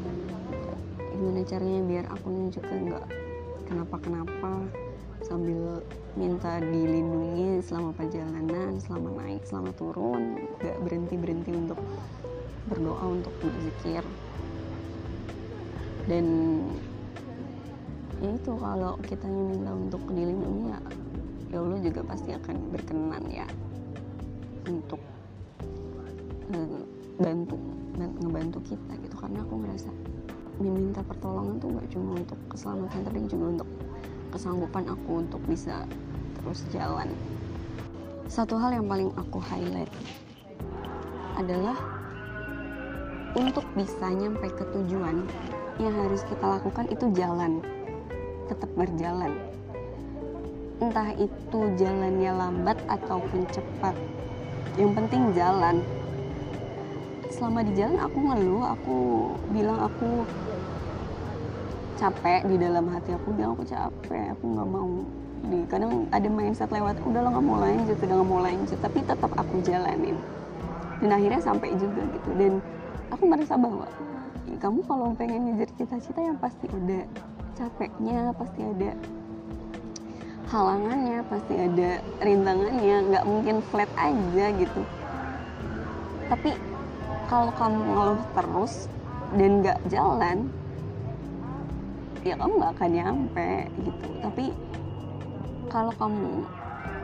gimana 1.12 1.44
caranya 1.44 1.80
biar 1.84 2.04
aku 2.16 2.48
juga 2.48 2.72
nggak 2.72 3.06
kenapa-kenapa 3.68 4.64
sambil 5.20 5.84
minta 6.16 6.64
dilindungi 6.64 7.60
selama 7.60 7.92
perjalanan, 7.92 8.80
selama 8.80 9.20
naik, 9.20 9.44
selama 9.44 9.68
turun, 9.76 10.40
nggak 10.56 10.76
berhenti 10.80 11.14
berhenti 11.20 11.52
untuk 11.52 11.76
berdoa 12.72 13.04
untuk 13.20 13.36
berzikir. 13.44 14.00
Dan 16.08 16.26
ya 18.24 18.32
itu 18.32 18.52
kalau 18.56 18.96
kita 19.04 19.28
minta 19.28 19.76
untuk 19.76 20.00
dilindungi 20.08 20.72
ya, 20.72 20.80
ya 21.52 21.56
Allah 21.60 21.80
juga 21.84 22.00
pasti 22.00 22.32
akan 22.32 22.56
berkenan 22.72 23.24
ya 23.28 23.44
untuk 24.64 25.04
uh, 26.48 26.80
bantu 27.20 27.60
ngebantu 27.96 28.60
kita 28.68 28.92
gitu. 29.00 29.16
Karena 29.16 29.40
aku 29.42 29.54
ngerasa 29.64 29.90
meminta 30.60 31.00
pertolongan 31.04 31.60
tuh 31.60 31.68
gak 31.76 31.88
cuma 31.92 32.12
untuk 32.16 32.38
keselamatan 32.48 33.00
tapi 33.04 33.18
juga 33.28 33.46
untuk 33.60 33.68
kesanggupan 34.32 34.84
aku 34.88 35.10
untuk 35.24 35.40
bisa 35.44 35.84
terus 36.40 36.60
jalan. 36.72 37.08
Satu 38.26 38.58
hal 38.58 38.76
yang 38.76 38.86
paling 38.90 39.10
aku 39.14 39.38
highlight 39.38 39.92
adalah 41.36 41.76
untuk 43.36 43.64
bisa 43.76 44.08
nyampe 44.08 44.48
ke 44.48 44.64
tujuan 44.72 45.28
yang 45.76 45.92
harus 45.92 46.24
kita 46.24 46.56
lakukan 46.56 46.88
itu 46.88 47.06
jalan. 47.12 47.60
Tetap 48.48 48.70
berjalan. 48.78 49.36
Entah 50.80 51.12
itu 51.16 51.60
jalannya 51.76 52.32
lambat 52.32 52.80
ataupun 52.88 53.44
cepat. 53.52 53.96
Yang 54.76 54.90
penting 54.96 55.22
jalan 55.32 55.80
selama 57.30 57.66
di 57.66 57.72
jalan 57.74 57.98
aku 57.98 58.18
ngeluh 58.22 58.64
aku 58.76 58.98
bilang 59.50 59.78
aku 59.82 60.26
capek 61.96 62.44
di 62.46 62.56
dalam 62.60 62.86
hati. 62.92 63.16
Aku 63.16 63.32
bilang 63.32 63.56
aku 63.56 63.64
capek 63.66 64.36
aku 64.36 64.44
nggak 64.52 64.68
mau 64.68 64.92
di 65.46 65.62
kadang 65.70 66.10
ada 66.10 66.26
mindset 66.26 66.72
lewat 66.72 66.98
udah 67.06 67.20
lo 67.22 67.28
nggak 67.30 67.46
mau 67.46 67.58
lanjut 67.62 67.96
udah 68.02 68.16
nggak 68.18 68.30
mau 68.30 68.40
lanjut 68.42 68.78
tapi 68.80 68.98
tetap 69.02 69.32
aku 69.34 69.54
jalanin. 69.64 70.16
Dan 71.00 71.10
akhirnya 71.12 71.40
sampai 71.42 71.76
juga 71.76 72.02
gitu. 72.08 72.30
Dan 72.36 72.52
aku 73.12 73.22
merasa 73.28 73.54
bahwa 73.56 73.88
kamu 74.56 74.80
kalau 74.88 75.12
pengen 75.12 75.52
ngejar 75.52 75.68
cita-cita 75.76 76.20
yang 76.22 76.38
pasti 76.40 76.64
ada 76.72 77.04
capeknya 77.56 78.32
pasti 78.36 78.60
ada 78.64 78.90
halangannya 80.46 81.18
pasti 81.26 81.54
ada 81.56 81.90
rintangannya. 82.22 82.96
Nggak 83.12 83.24
mungkin 83.24 83.56
flat 83.72 83.90
aja 83.98 84.46
gitu. 84.56 84.82
Tapi 86.26 86.75
kalau 87.26 87.50
kamu 87.54 87.82
ngeluh 87.82 88.22
terus 88.38 88.86
dan 89.34 89.50
nggak 89.62 89.78
jalan 89.90 90.46
ya 92.22 92.34
kamu 92.38 92.52
nggak 92.58 92.72
akan 92.78 92.90
nyampe 92.90 93.50
gitu. 93.82 94.06
Tapi 94.22 94.44
kalau 95.70 95.92
kamu 95.98 96.46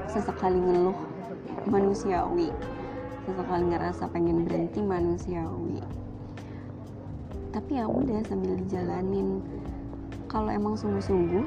sesekali 0.07 0.59
ngeluh 0.59 0.99
manusiawi 1.67 2.51
sesekali 3.27 3.65
ngerasa 3.71 4.11
pengen 4.11 4.47
berhenti 4.47 4.83
manusiawi 4.83 5.83
tapi 7.53 7.77
ya 7.77 7.85
udah 7.85 8.25
sambil 8.25 8.57
dijalanin. 8.65 9.45
Kalau 10.25 10.49
emang 10.49 10.73
sungguh-sungguh 10.73 11.45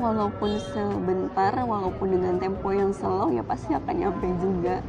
walaupun 0.00 0.56
sebentar 0.72 1.52
walaupun 1.60 2.08
dengan 2.16 2.40
tempo 2.40 2.72
yang 2.72 2.92
slow 2.92 3.28
ya 3.32 3.44
pasti 3.44 3.76
akan 3.76 3.94
nyampe 3.96 4.28
juga 4.40 4.80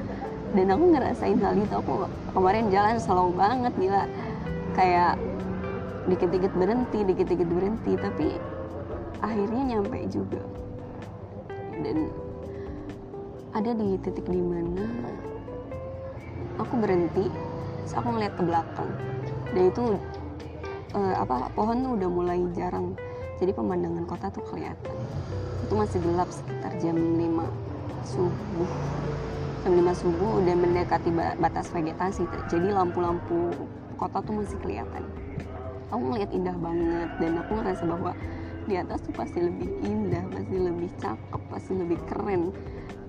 dan 0.56 0.72
aku 0.72 0.84
ngerasain 0.96 1.40
hal 1.44 1.54
itu. 1.60 1.74
Aku 1.76 2.08
kemarin 2.32 2.72
jalan 2.72 2.96
slow 3.02 3.34
banget 3.36 3.74
gila. 3.76 4.08
Kayak 4.78 5.20
dikit-dikit 6.08 6.54
berhenti 6.56 7.00
dikit-dikit 7.04 7.50
berhenti. 7.50 7.92
Tapi 8.00 8.28
akhirnya 9.20 9.76
nyampe 9.76 10.00
juga. 10.08 10.40
Dan 11.84 12.08
ada 13.52 13.72
di 13.74 13.98
titik 14.06 14.28
di 14.30 14.38
mana 14.38 14.86
aku 16.62 16.74
berhenti 16.78 17.26
terus 17.84 17.94
aku 17.98 18.08
ngeliat 18.16 18.34
ke 18.38 18.44
belakang. 18.44 18.92
Dan 19.52 19.64
itu 19.72 19.84
uh, 20.96 21.16
apa 21.18 21.52
pohon 21.52 21.84
tuh 21.84 21.92
udah 22.00 22.10
mulai 22.12 22.40
jarang. 22.56 22.96
Jadi 23.38 23.54
pemandangan 23.54 24.06
kota 24.10 24.34
tuh 24.34 24.44
kelihatan. 24.48 24.96
Itu 25.68 25.78
masih 25.78 26.00
gelap 26.02 26.30
sekitar 26.32 26.74
jam 26.80 26.96
5 26.96 27.68
subuh 28.08 28.72
jam 29.68 29.84
5 29.84 30.00
subuh 30.00 30.40
udah 30.40 30.56
mendekati 30.56 31.12
batas 31.44 31.68
vegetasi 31.76 32.24
jadi 32.48 32.72
lampu-lampu 32.72 33.52
kota 34.00 34.24
tuh 34.24 34.40
masih 34.40 34.56
kelihatan. 34.64 35.04
Aku 35.92 36.08
ngeliat 36.08 36.32
indah 36.32 36.56
banget 36.56 37.12
dan 37.20 37.36
aku 37.44 37.52
ngerasa 37.60 37.84
bahwa 37.84 38.16
di 38.64 38.80
atas 38.80 39.04
tuh 39.04 39.12
pasti 39.12 39.44
lebih 39.44 39.68
indah 39.84 40.24
pasti 40.32 40.56
lebih 40.56 40.88
cakep 41.04 41.42
pasti 41.52 41.72
lebih 41.76 42.00
keren. 42.08 42.56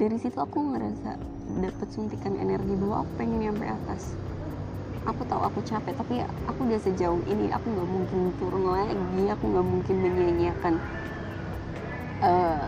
Dari 0.03 0.19
situ 0.19 0.35
aku 0.35 0.75
ngerasa 0.75 1.15
dapet 1.63 1.89
suntikan 1.95 2.35
energi 2.35 2.75
bahwa 2.75 3.07
aku 3.07 3.11
pengen 3.23 3.39
nyampe 3.39 3.63
atas. 3.63 4.19
Aku 5.07 5.23
tahu 5.31 5.47
aku 5.47 5.63
capek 5.63 5.95
tapi 5.95 6.27
aku 6.27 6.59
udah 6.67 6.81
sejauh 6.83 7.23
ini 7.31 7.55
aku 7.55 7.71
nggak 7.71 7.87
mungkin 7.87 8.35
turun 8.43 8.67
lagi 8.67 9.23
aku 9.31 9.45
nggak 9.47 9.67
mungkin 9.79 9.97
menyanyiakan 10.03 10.75
uh, 12.19 12.67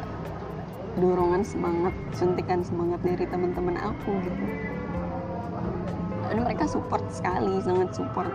dorongan 0.99 1.47
semangat 1.47 1.95
suntikan 2.17 2.67
semangat 2.67 2.99
dari 3.07 3.23
teman-teman 3.29 3.79
aku 3.79 4.11
gitu. 4.27 4.45
Dan 6.31 6.47
mereka 6.47 6.67
support 6.67 7.03
sekali 7.11 7.63
sangat 7.63 7.95
support 7.95 8.31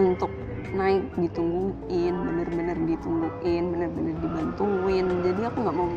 untuk 0.00 0.32
naik 0.72 1.04
ditungguin 1.20 2.14
bener-bener 2.16 2.76
ditungguin 2.88 3.64
bener-bener 3.76 4.16
dibantuin. 4.24 5.06
Jadi 5.20 5.40
aku 5.44 5.56
nggak 5.68 5.76
mau 5.76 5.88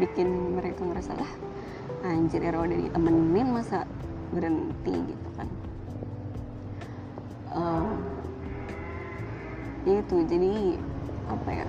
bikin 0.00 0.56
mereka 0.56 0.80
ngerasa 0.84 1.12
lah 1.16 1.32
anjir 2.04 2.44
ya 2.44 2.52
udah 2.54 2.76
ditemenin 2.76 3.48
masa 3.50 3.88
berhenti 4.30 4.94
gitu 4.94 5.28
kan. 5.34 5.48
Uh, 7.56 7.88
itu 9.88 10.16
jadi 10.28 10.76
apa 11.26 11.50
ya 11.62 11.66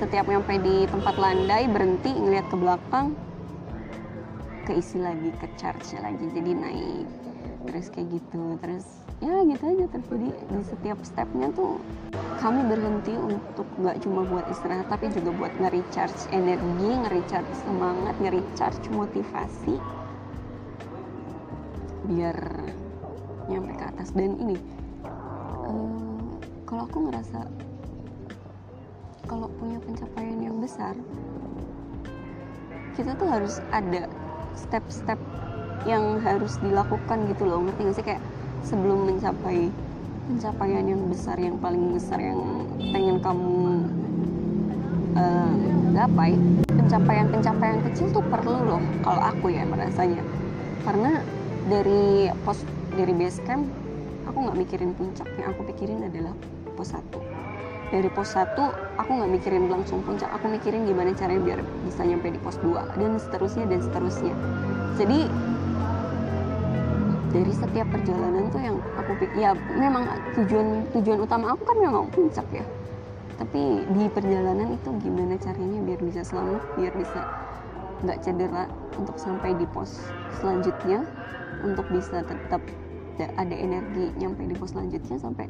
setiap 0.00 0.24
nyampe 0.24 0.56
di 0.64 0.88
tempat 0.88 1.14
landai 1.20 1.68
berhenti 1.68 2.08
ngeliat 2.08 2.48
ke 2.48 2.56
belakang 2.56 3.12
keisi 4.64 4.96
lagi 4.96 5.28
ke 5.36 5.46
charge 5.60 5.92
lagi 6.00 6.24
jadi 6.32 6.56
naik. 6.56 7.06
Terus 7.68 7.86
kayak 7.92 8.08
gitu 8.16 8.56
terus 8.64 8.86
ya 9.20 9.44
gitu 9.44 9.60
aja 9.68 9.86
terjadi 9.92 10.32
di 10.32 10.60
setiap 10.64 10.98
stepnya 11.04 11.52
tuh 11.52 11.76
kamu 12.40 12.72
berhenti 12.72 13.12
untuk 13.12 13.68
nggak 13.76 14.00
cuma 14.00 14.24
buat 14.24 14.48
istirahat 14.48 14.88
tapi 14.88 15.12
juga 15.12 15.36
buat 15.36 15.52
nge-recharge 15.60 16.32
energi, 16.32 16.90
nge-recharge 17.04 17.52
semangat, 17.60 18.16
nge-recharge 18.24 18.88
motivasi 18.88 19.76
biar 22.08 22.36
nyampe 23.52 23.76
ke 23.76 23.84
atas. 23.84 24.08
Dan 24.16 24.40
ini 24.40 24.56
uh, 25.68 26.40
kalau 26.64 26.88
aku 26.88 27.12
ngerasa 27.12 27.44
kalau 29.28 29.48
punya 29.58 29.76
pencapaian 29.82 30.38
yang 30.40 30.56
besar 30.60 30.94
kita 33.00 33.16
tuh 33.16 33.28
harus 33.32 33.64
ada 33.72 34.10
step-step 34.52 35.16
yang 35.88 36.20
harus 36.20 36.60
dilakukan 36.60 37.24
gitu 37.32 37.48
loh. 37.48 37.64
Ngerti 37.64 37.80
gak 37.88 37.96
sih? 37.96 38.04
Kayak 38.04 38.22
sebelum 38.66 39.08
mencapai 39.08 39.72
pencapaian 40.28 40.84
yang 40.84 41.02
besar 41.08 41.36
yang 41.40 41.56
paling 41.58 41.96
besar 41.96 42.20
yang 42.20 42.38
pengen 42.92 43.18
kamu 43.24 43.56
uh, 45.16 45.54
gapai 45.96 46.36
pencapaian-pencapaian 46.68 47.78
kecil 47.90 48.06
tuh 48.12 48.24
perlu 48.28 48.60
loh 48.76 48.82
kalau 49.00 49.22
aku 49.24 49.48
ya 49.48 49.64
merasanya. 49.64 50.20
Karena 50.84 51.24
dari 51.72 52.28
pos 52.44 52.60
dari 52.94 53.14
base 53.16 53.40
camp 53.48 53.64
aku 54.28 54.36
nggak 54.44 54.58
mikirin 54.58 54.92
puncak 54.92 55.26
yang 55.40 55.54
aku 55.54 55.62
pikirin 55.72 56.04
adalah 56.04 56.34
pos 56.76 56.92
satu 56.92 57.29
dari 57.90 58.06
pos 58.06 58.38
satu 58.38 58.70
aku 58.96 59.10
nggak 59.10 59.30
mikirin 59.34 59.66
langsung 59.66 60.00
puncak. 60.06 60.30
Aku 60.38 60.46
mikirin 60.46 60.86
gimana 60.86 61.10
caranya 61.14 61.42
biar 61.42 61.60
bisa 61.82 62.06
nyampe 62.06 62.30
di 62.30 62.38
pos 62.38 62.56
2 62.62 62.96
dan 62.96 63.18
seterusnya 63.18 63.64
dan 63.66 63.80
seterusnya. 63.82 64.34
Jadi 64.94 65.26
dari 67.30 67.52
setiap 67.54 67.86
perjalanan 67.94 68.50
tuh 68.50 68.62
yang 68.62 68.76
aku 68.98 69.12
pikir 69.22 69.38
ya 69.38 69.54
memang 69.74 70.06
tujuan 70.38 70.86
tujuan 70.98 71.18
utama 71.22 71.54
aku 71.54 71.62
kan 71.66 71.78
memang 71.82 72.06
puncak 72.14 72.46
ya. 72.54 72.62
Tapi 73.38 73.82
di 73.90 74.04
perjalanan 74.12 74.78
itu 74.78 74.90
gimana 75.02 75.34
caranya 75.38 75.80
biar 75.82 76.00
bisa 76.02 76.22
selamat 76.22 76.62
biar 76.78 76.94
bisa 76.94 77.20
nggak 78.06 78.18
cedera 78.24 78.64
untuk 78.96 79.16
sampai 79.20 79.52
di 79.58 79.66
pos 79.68 80.08
selanjutnya 80.40 81.04
untuk 81.60 81.84
bisa 81.92 82.24
tetap 82.24 82.62
ada 83.20 83.52
energi 83.52 84.08
nyampe 84.16 84.48
di 84.48 84.56
pos 84.56 84.72
selanjutnya 84.72 85.20
sampai 85.20 85.44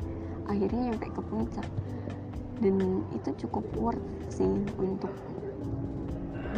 akhirnya 0.51 0.91
nyampe 0.91 1.07
ke 1.07 1.23
puncak 1.31 1.67
dan 2.61 2.77
itu 3.17 3.31
cukup 3.47 3.65
worth 3.77 4.05
sih 4.29 4.49
untuk 4.77 5.13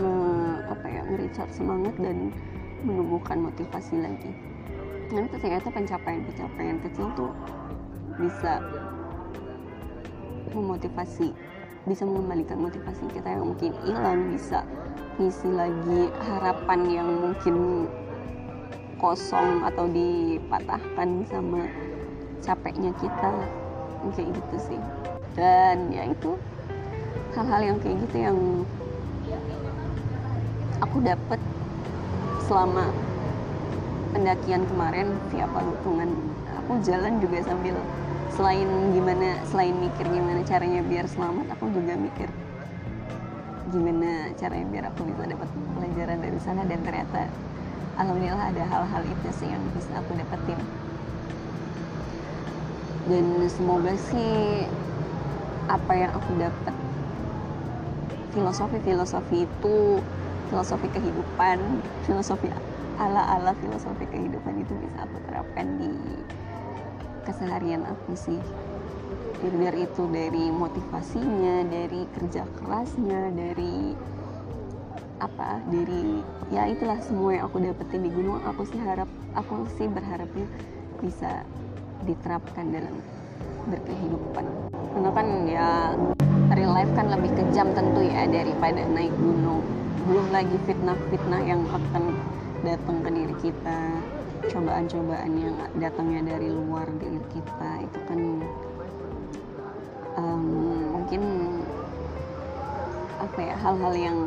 uh, 0.03 0.59
apa 0.67 0.87
ya 0.91 1.03
nge-recharge 1.07 1.55
semangat 1.55 1.95
dan 2.03 2.35
menumbuhkan 2.83 3.39
motivasi 3.39 4.03
lagi. 4.03 4.35
Tapi 5.07 5.39
ternyata 5.39 5.69
pencapaian-pencapaian 5.71 6.79
kecil 6.83 7.07
tuh 7.15 7.31
bisa 8.19 8.59
memotivasi 10.53 11.33
bisa 11.83 12.07
mengembalikan 12.07 12.63
motivasi 12.63 13.11
kita 13.11 13.27
yang 13.27 13.43
mungkin 13.51 13.75
hilang 13.83 14.31
bisa 14.31 14.63
ngisi 15.19 15.51
lagi 15.51 16.15
harapan 16.23 16.81
yang 16.87 17.09
mungkin 17.11 17.87
kosong 19.03 19.67
atau 19.67 19.91
dipatahkan 19.91 21.27
sama 21.27 21.67
capeknya 22.43 22.95
kita. 22.99 23.31
Kayak 24.15 24.35
gitu 24.35 24.57
sih 24.75 24.81
dan 25.33 25.89
ya 25.93 26.09
itu 26.09 26.37
hal-hal 27.33 27.61
yang 27.73 27.79
kayak 27.81 27.97
gitu 28.05 28.17
yang 28.21 28.39
aku 30.85 31.01
dapat 31.01 31.41
selama 32.45 32.93
pendakian 34.13 34.69
kemarin 34.69 35.17
via 35.33 35.49
Palutungan 35.49 36.11
aku 36.63 36.73
jalan 36.85 37.17
juga 37.23 37.41
sambil 37.45 37.77
selain 38.33 38.69
gimana 38.93 39.41
selain 39.49 39.77
mikir 39.77 40.05
gimana 40.09 40.45
caranya 40.45 40.81
biar 40.85 41.09
selamat 41.09 41.57
aku 41.57 41.69
juga 41.73 41.97
mikir 41.97 42.29
gimana 43.73 44.29
caranya 44.37 44.67
biar 44.69 44.85
aku 44.93 45.09
bisa 45.09 45.25
dapat 45.25 45.49
pelajaran 45.73 46.19
dari 46.21 46.39
sana. 46.45 46.63
Dan 46.69 46.85
ternyata 46.85 47.25
alhamdulillah 47.97 48.53
ada 48.53 48.63
hal-hal 48.69 49.03
itu 49.09 49.29
sih 49.41 49.49
yang 49.49 49.65
bisa 49.73 49.91
aku 49.97 50.13
dapetin. 50.13 50.61
Dan 53.09 53.27
semoga 53.49 53.97
sih 54.13 54.69
apa 55.71 55.93
yang 55.95 56.11
aku 56.15 56.31
dapat 56.41 56.75
filosofi-filosofi 58.33 59.45
itu 59.45 59.77
filosofi 60.49 60.89
kehidupan 60.91 61.59
filosofi 62.09 62.49
ala-ala 63.01 63.57
filosofi 63.61 64.05
kehidupan 64.09 64.61
itu 64.61 64.73
bisa 64.79 65.09
aku 65.09 65.17
terapkan 65.29 65.67
di 65.81 65.93
keseharian 67.25 67.87
aku 67.87 68.13
sih. 68.19 68.41
Biar 69.43 69.75
itu 69.75 70.07
dari 70.07 70.55
motivasinya 70.55 71.67
dari 71.67 72.07
kerja 72.15 72.47
kerasnya 72.63 73.35
dari 73.35 73.97
apa 75.19 75.63
dari 75.71 76.23
ya 76.51 76.67
itulah 76.71 76.99
semua 77.03 77.39
yang 77.39 77.45
aku 77.51 77.59
dapetin 77.59 78.07
di 78.07 78.11
gunung. 78.11 78.39
Aku 78.55 78.63
sih 78.67 78.79
harap 78.79 79.11
aku 79.35 79.67
sih 79.79 79.91
berharapnya 79.91 80.47
bisa 81.03 81.43
diterapkan 82.07 82.71
dalam 82.71 83.03
berkehidupan. 83.69 84.45
Karena 84.93 85.11
kan 85.15 85.27
ya 85.49 85.69
real 86.53 86.73
life 86.75 86.93
kan 86.93 87.09
lebih 87.09 87.31
kejam 87.33 87.73
tentu 87.73 88.05
ya 88.05 88.29
daripada 88.29 88.83
naik 88.91 89.13
gunung. 89.17 89.65
Belum 90.05 90.27
lagi 90.35 90.57
fitnah-fitnah 90.67 91.43
yang 91.47 91.63
akan 91.71 92.13
datang 92.67 92.97
ke 93.03 93.11
diri 93.11 93.35
kita. 93.41 93.81
Cobaan-cobaan 94.43 95.33
yang 95.39 95.55
datangnya 95.79 96.35
dari 96.35 96.51
luar 96.51 96.91
diri 96.99 97.23
kita 97.31 97.71
itu 97.87 97.99
kan 98.11 98.21
um, 100.19 100.47
mungkin 100.99 101.23
apa 103.23 103.39
ya 103.39 103.55
hal-hal 103.55 103.95
yang 103.95 104.19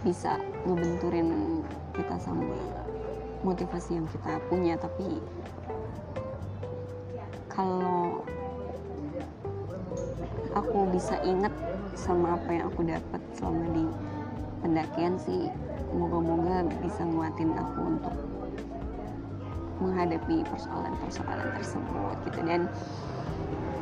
bisa 0.00 0.40
ngebenturin 0.64 1.60
kita 1.92 2.16
sama 2.16 2.56
motivasi 3.44 4.00
yang 4.00 4.08
kita 4.08 4.40
punya. 4.48 4.80
Tapi 4.80 5.20
kalau 7.58 8.22
aku 10.54 10.86
bisa 10.94 11.18
ingat 11.26 11.50
sama 11.98 12.38
apa 12.38 12.54
yang 12.54 12.70
aku 12.70 12.86
dapat 12.86 13.18
selama 13.34 13.66
di 13.74 13.84
pendakian 14.62 15.18
sih 15.18 15.50
moga-moga 15.90 16.70
bisa 16.78 17.02
nguatin 17.02 17.50
aku 17.58 17.80
untuk 17.98 18.14
menghadapi 19.82 20.46
persoalan-persoalan 20.46 21.50
tersebut 21.58 22.16
gitu. 22.30 22.40
Dan 22.46 22.70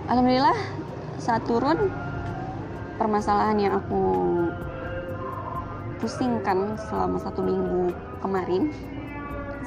alhamdulillah 0.08 0.56
saat 1.20 1.44
turun 1.44 1.92
permasalahan 2.96 3.60
yang 3.60 3.76
aku 3.76 4.04
pusingkan 6.00 6.80
selama 6.88 7.20
satu 7.20 7.44
minggu 7.44 7.92
kemarin 8.24 8.72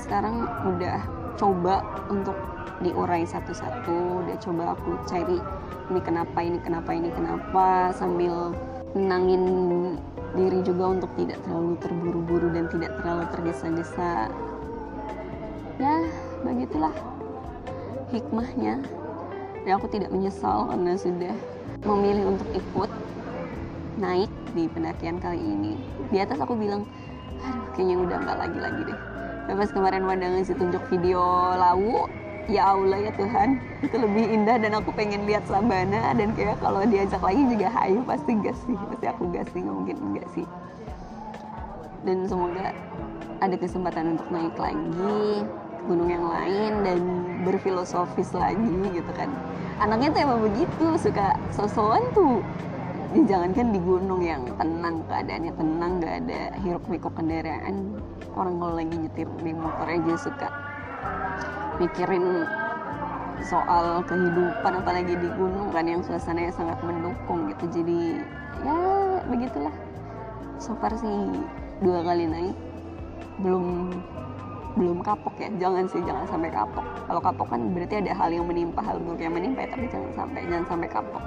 sekarang 0.01 0.49
udah 0.65 1.18
coba 1.39 1.81
untuk 2.11 2.35
diurai 2.83 3.23
satu-satu 3.23 4.27
udah 4.27 4.37
coba 4.43 4.75
aku 4.75 4.99
cari 5.07 5.39
ini 5.89 5.99
kenapa 6.03 6.39
ini 6.43 6.59
kenapa 6.59 6.91
ini 6.91 7.09
kenapa 7.15 7.95
sambil 7.95 8.51
menangin 8.93 9.43
diri 10.37 10.61
juga 10.61 10.93
untuk 10.93 11.09
tidak 11.17 11.41
terlalu 11.45 11.73
terburu-buru 11.81 12.47
dan 12.53 12.69
tidak 12.69 12.93
terlalu 13.01 13.25
tergesa-gesa. 13.33 14.29
Ya 15.81 15.97
begitulah 16.45 16.93
hikmahnya. 18.13 18.85
Ya 19.65 19.77
aku 19.77 19.89
tidak 19.89 20.13
menyesal 20.13 20.69
karena 20.69 20.93
sudah 20.97 21.35
memilih 21.85 22.37
untuk 22.37 22.47
ikut 22.53 22.91
naik 23.97 24.31
di 24.53 24.69
pendakian 24.69 25.17
kali 25.17 25.41
ini. 25.41 25.73
Di 26.13 26.21
atas 26.21 26.37
aku 26.41 26.53
bilang 26.53 26.85
aduh 27.39 27.65
kayaknya 27.73 27.95
udah 28.03 28.17
nggak 28.19 28.37
lagi 28.37 28.59
lagi 28.59 28.81
deh 28.91 28.99
pas 29.55 29.69
kemarin 29.71 30.03
Wanda 30.05 30.27
ngasih 30.29 30.57
tunjuk 30.57 30.83
video 30.91 31.21
lawu 31.57 32.05
ya 32.49 32.73
Allah 32.73 33.09
ya 33.09 33.11
Tuhan. 33.13 33.61
Itu 33.85 33.95
lebih 34.01 34.25
indah 34.25 34.57
dan 34.57 34.73
aku 34.77 34.89
pengen 34.93 35.23
lihat 35.29 35.45
Sabana 35.45 36.13
dan 36.17 36.33
kayak 36.33 36.57
kalau 36.59 36.81
diajak 36.85 37.21
lagi 37.21 37.41
juga 37.45 37.67
hayu 37.69 38.01
pasti 38.03 38.31
gas 38.41 38.57
sih? 38.65 38.75
Pasti 38.75 39.05
aku 39.05 39.29
gas 39.29 39.47
sih 39.53 39.61
nggak 39.61 39.75
mungkin 39.75 39.97
enggak 40.01 40.27
sih. 40.33 40.45
Dan 42.03 42.25
semoga 42.25 42.73
ada 43.39 43.55
kesempatan 43.55 44.17
untuk 44.17 44.27
naik 44.33 44.55
lagi 44.57 45.45
gunung 45.87 46.09
yang 46.11 46.25
lain 46.27 46.71
dan 46.83 46.99
berfilosofis 47.47 48.35
lagi 48.35 48.75
gitu 48.93 49.11
kan. 49.15 49.31
Anaknya 49.79 50.11
tuh 50.11 50.21
emang 50.27 50.39
begitu 50.43 50.85
suka 50.99 51.39
sosokan 51.55 52.03
tuh 52.11 52.43
jangankan 53.09 53.73
di 53.73 53.79
gunung 53.81 54.21
yang 54.21 54.45
tenang 54.53 55.01
keadaannya 55.09 55.53
tenang 55.57 55.91
gak 55.97 56.15
ada 56.25 56.41
hiruk 56.61 56.85
pikuk 56.85 57.13
kendaraan 57.17 57.97
orang 58.37 58.55
kalau 58.61 58.73
lagi 58.77 58.95
nyetir 59.01 59.25
di 59.41 59.51
motor 59.57 59.89
aja 59.89 60.13
suka 60.13 60.47
mikirin 61.81 62.45
soal 63.49 64.05
kehidupan 64.05 64.83
apalagi 64.83 65.17
di 65.17 65.29
gunung 65.33 65.73
kan 65.73 65.89
yang 65.89 66.05
suasananya 66.05 66.53
sangat 66.53 66.77
mendukung 66.85 67.49
gitu. 67.49 67.81
Jadi 67.81 68.21
ya 68.61 68.77
begitulah. 69.25 69.73
So 70.59 70.75
far 70.77 70.91
sih 70.93 71.39
dua 71.79 72.03
kali 72.03 72.27
naik 72.27 72.55
belum 73.41 73.95
belum 74.75 75.01
kapok 75.01 75.39
ya. 75.39 75.49
Jangan 75.57 75.87
sih 75.87 76.03
jangan 76.03 76.27
sampai 76.27 76.51
kapok. 76.51 76.83
Kalau 77.07 77.21
kapok 77.23 77.47
kan 77.47 77.61
berarti 77.73 78.03
ada 78.03 78.11
hal 78.11 78.29
yang 78.29 78.45
menimpa 78.45 78.83
hal 78.83 78.99
buruk 79.01 79.23
yang 79.23 79.33
menimpa 79.33 79.65
ya, 79.65 79.69
tapi 79.71 79.87
jangan 79.87 80.11
sampai 80.13 80.41
jangan 80.45 80.65
sampai 80.67 80.89
kapok 80.91 81.23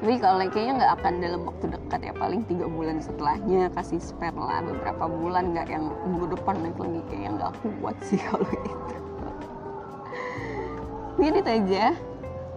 tapi 0.00 0.20
kalau 0.20 0.42
kayaknya 0.50 0.72
nggak 0.82 0.92
akan 1.00 1.14
dalam 1.22 1.40
waktu 1.46 1.64
dekat 1.70 2.00
ya 2.04 2.12
paling 2.18 2.42
tiga 2.44 2.66
bulan 2.66 2.98
setelahnya 2.98 3.72
kasih 3.72 4.00
spare 4.02 4.36
lah 4.36 4.60
beberapa 4.60 5.06
bulan 5.06 5.54
nggak 5.54 5.68
yang 5.70 5.84
minggu 6.04 6.34
depan 6.34 6.54
naik 6.60 6.76
lagi. 6.76 7.00
Kayak 7.08 7.30
nggak 7.38 7.52
kuat 7.80 7.96
sih 8.04 8.18
kalau 8.20 8.48
itu. 8.58 8.96
Mungkin 11.16 11.34
itu 11.40 11.50
aja. 11.50 11.84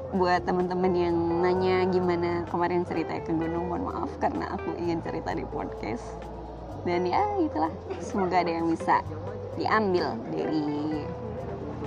Buat 0.08 0.47
teman-teman 0.47 0.91
yang 0.95 1.15
nanya 1.43 1.84
gimana 1.91 2.47
kemarin 2.47 2.88
cerita 2.88 3.19
ke 3.19 3.32
gunung 3.36 3.67
mohon 3.67 3.91
maaf 3.91 4.12
karena 4.23 4.56
aku 4.56 4.71
ingin 4.80 5.04
cerita 5.04 5.36
di 5.36 5.43
podcast. 5.47 6.04
Dan 6.88 7.06
ya 7.06 7.21
itulah. 7.43 7.71
Semoga 8.00 8.43
ada 8.43 8.52
yang 8.56 8.71
bisa 8.71 9.04
diambil 9.60 10.15
dari 10.32 10.63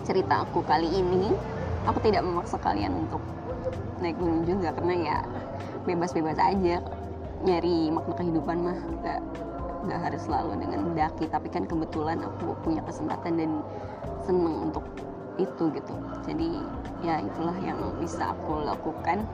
cerita 0.04 0.44
aku 0.46 0.62
kali 0.64 0.88
ini. 0.88 1.32
Aku 1.88 1.96
tidak 2.04 2.24
memaksa 2.24 2.60
kalian 2.60 2.92
untuk 3.08 3.24
naik 4.00 4.16
gunung 4.16 4.42
juga 4.48 4.72
karena 4.74 4.94
ya. 4.96 5.18
Bebas-bebas 5.88 6.36
aja 6.36 6.84
nyari 7.40 7.88
makna 7.88 8.14
kehidupan 8.20 8.56
mah 8.60 8.78
gak, 9.00 9.20
gak 9.88 10.00
harus 10.04 10.22
selalu 10.28 10.60
dengan 10.60 10.92
mendaki 10.92 11.24
tapi 11.24 11.48
kan 11.48 11.64
kebetulan 11.64 12.20
aku 12.20 12.52
punya 12.60 12.84
kesempatan 12.84 13.40
dan 13.40 13.50
seneng 14.28 14.68
untuk 14.68 14.84
itu 15.40 15.72
gitu. 15.72 15.94
Jadi 16.28 16.60
ya 17.00 17.20
itulah 17.24 17.56
yang 17.64 17.80
bisa 17.96 18.36
aku 18.36 18.60
lakukan 18.60 19.24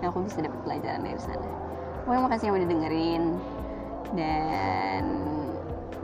yang 0.00 0.08
aku 0.14 0.24
bisa 0.24 0.40
dapat 0.40 0.60
pelajaran 0.64 1.02
dari 1.02 1.20
sana. 1.20 1.48
Pokoknya 2.06 2.22
makasih 2.24 2.44
yang 2.48 2.56
udah 2.56 2.70
dengerin. 2.70 3.24
Dan 4.10 5.04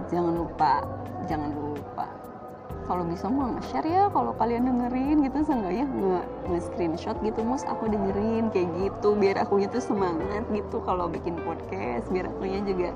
jangan 0.06 0.38
lupa 0.38 0.86
jangan 1.26 1.50
lupa 1.50 1.65
kalau 2.86 3.02
bisa 3.02 3.26
mau 3.26 3.50
nge-share 3.58 3.86
ya 3.86 4.04
kalau 4.14 4.32
kalian 4.38 4.70
dengerin 4.70 5.26
gitu. 5.26 5.42
Seenggaknya 5.42 5.86
nge, 5.90 6.20
nge 6.50 6.60
screenshot 6.70 7.16
gitu 7.20 7.42
mus 7.42 7.66
aku 7.66 7.90
dengerin 7.90 8.48
kayak 8.54 8.70
gitu. 8.78 9.18
Biar 9.18 9.42
aku 9.42 9.60
itu 9.62 9.78
semangat 9.82 10.46
gitu 10.54 10.80
kalau 10.86 11.10
bikin 11.10 11.36
podcast. 11.42 12.06
Biar 12.08 12.30
aku 12.30 12.46
juga 12.46 12.94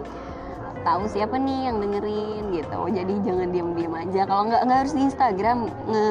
tahu 0.81 1.05
siapa 1.11 1.37
nih 1.37 1.69
yang 1.69 1.77
dengerin 1.83 2.45
gitu. 2.57 2.81
Jadi 2.89 3.15
jangan 3.27 3.49
diam-diam 3.53 3.95
aja. 3.99 4.23
Kalau 4.25 4.49
nggak 4.49 4.63
nggak 4.65 4.79
harus 4.87 4.95
di 4.97 5.03
Instagram 5.05 5.59
nge 5.91 6.07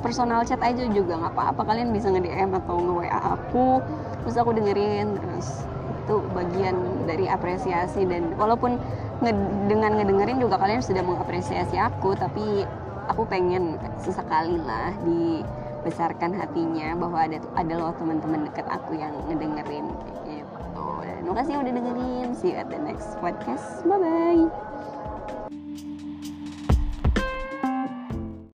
personal 0.00 0.40
chat 0.46 0.62
aja 0.62 0.84
juga. 0.88 1.20
Nggak 1.20 1.34
apa-apa 1.36 1.62
kalian 1.66 1.92
bisa 1.92 2.08
nge 2.08 2.22
DM 2.24 2.50
atau 2.56 2.80
nge 2.80 2.94
WA 3.04 3.20
aku. 3.36 3.82
Terus 4.24 4.36
aku 4.38 4.50
dengerin 4.56 5.18
terus 5.18 5.66
itu 6.06 6.22
bagian 6.32 6.76
dari 7.04 7.26
apresiasi. 7.26 8.06
Dan 8.08 8.38
walaupun 8.38 8.78
nge 9.20 9.32
dengan 9.68 9.96
ngedengerin 9.96 10.38
juga 10.40 10.60
kalian 10.60 10.80
sudah 10.84 11.02
mengapresiasi 11.04 11.76
aku 11.80 12.12
tapi 12.16 12.68
aku 13.06 13.22
pengen 13.26 13.78
sesekali 14.00 14.58
lah 14.62 14.92
dibesarkan 15.02 16.34
hatinya 16.34 16.94
bahwa 16.98 17.18
ada 17.26 17.38
ada 17.54 17.74
loh 17.78 17.94
teman-teman 17.96 18.46
dekat 18.50 18.66
aku 18.66 18.98
yang 18.98 19.14
ngedengerin 19.30 19.86
gitu. 20.34 20.88
Dan 21.02 21.22
makasih 21.26 21.62
udah 21.62 21.72
dengerin. 21.72 22.28
See 22.34 22.52
you 22.54 22.58
at 22.58 22.68
the 22.70 22.78
next 22.78 23.18
podcast. 23.22 23.82
Bye 23.86 23.98
bye. 23.98 24.44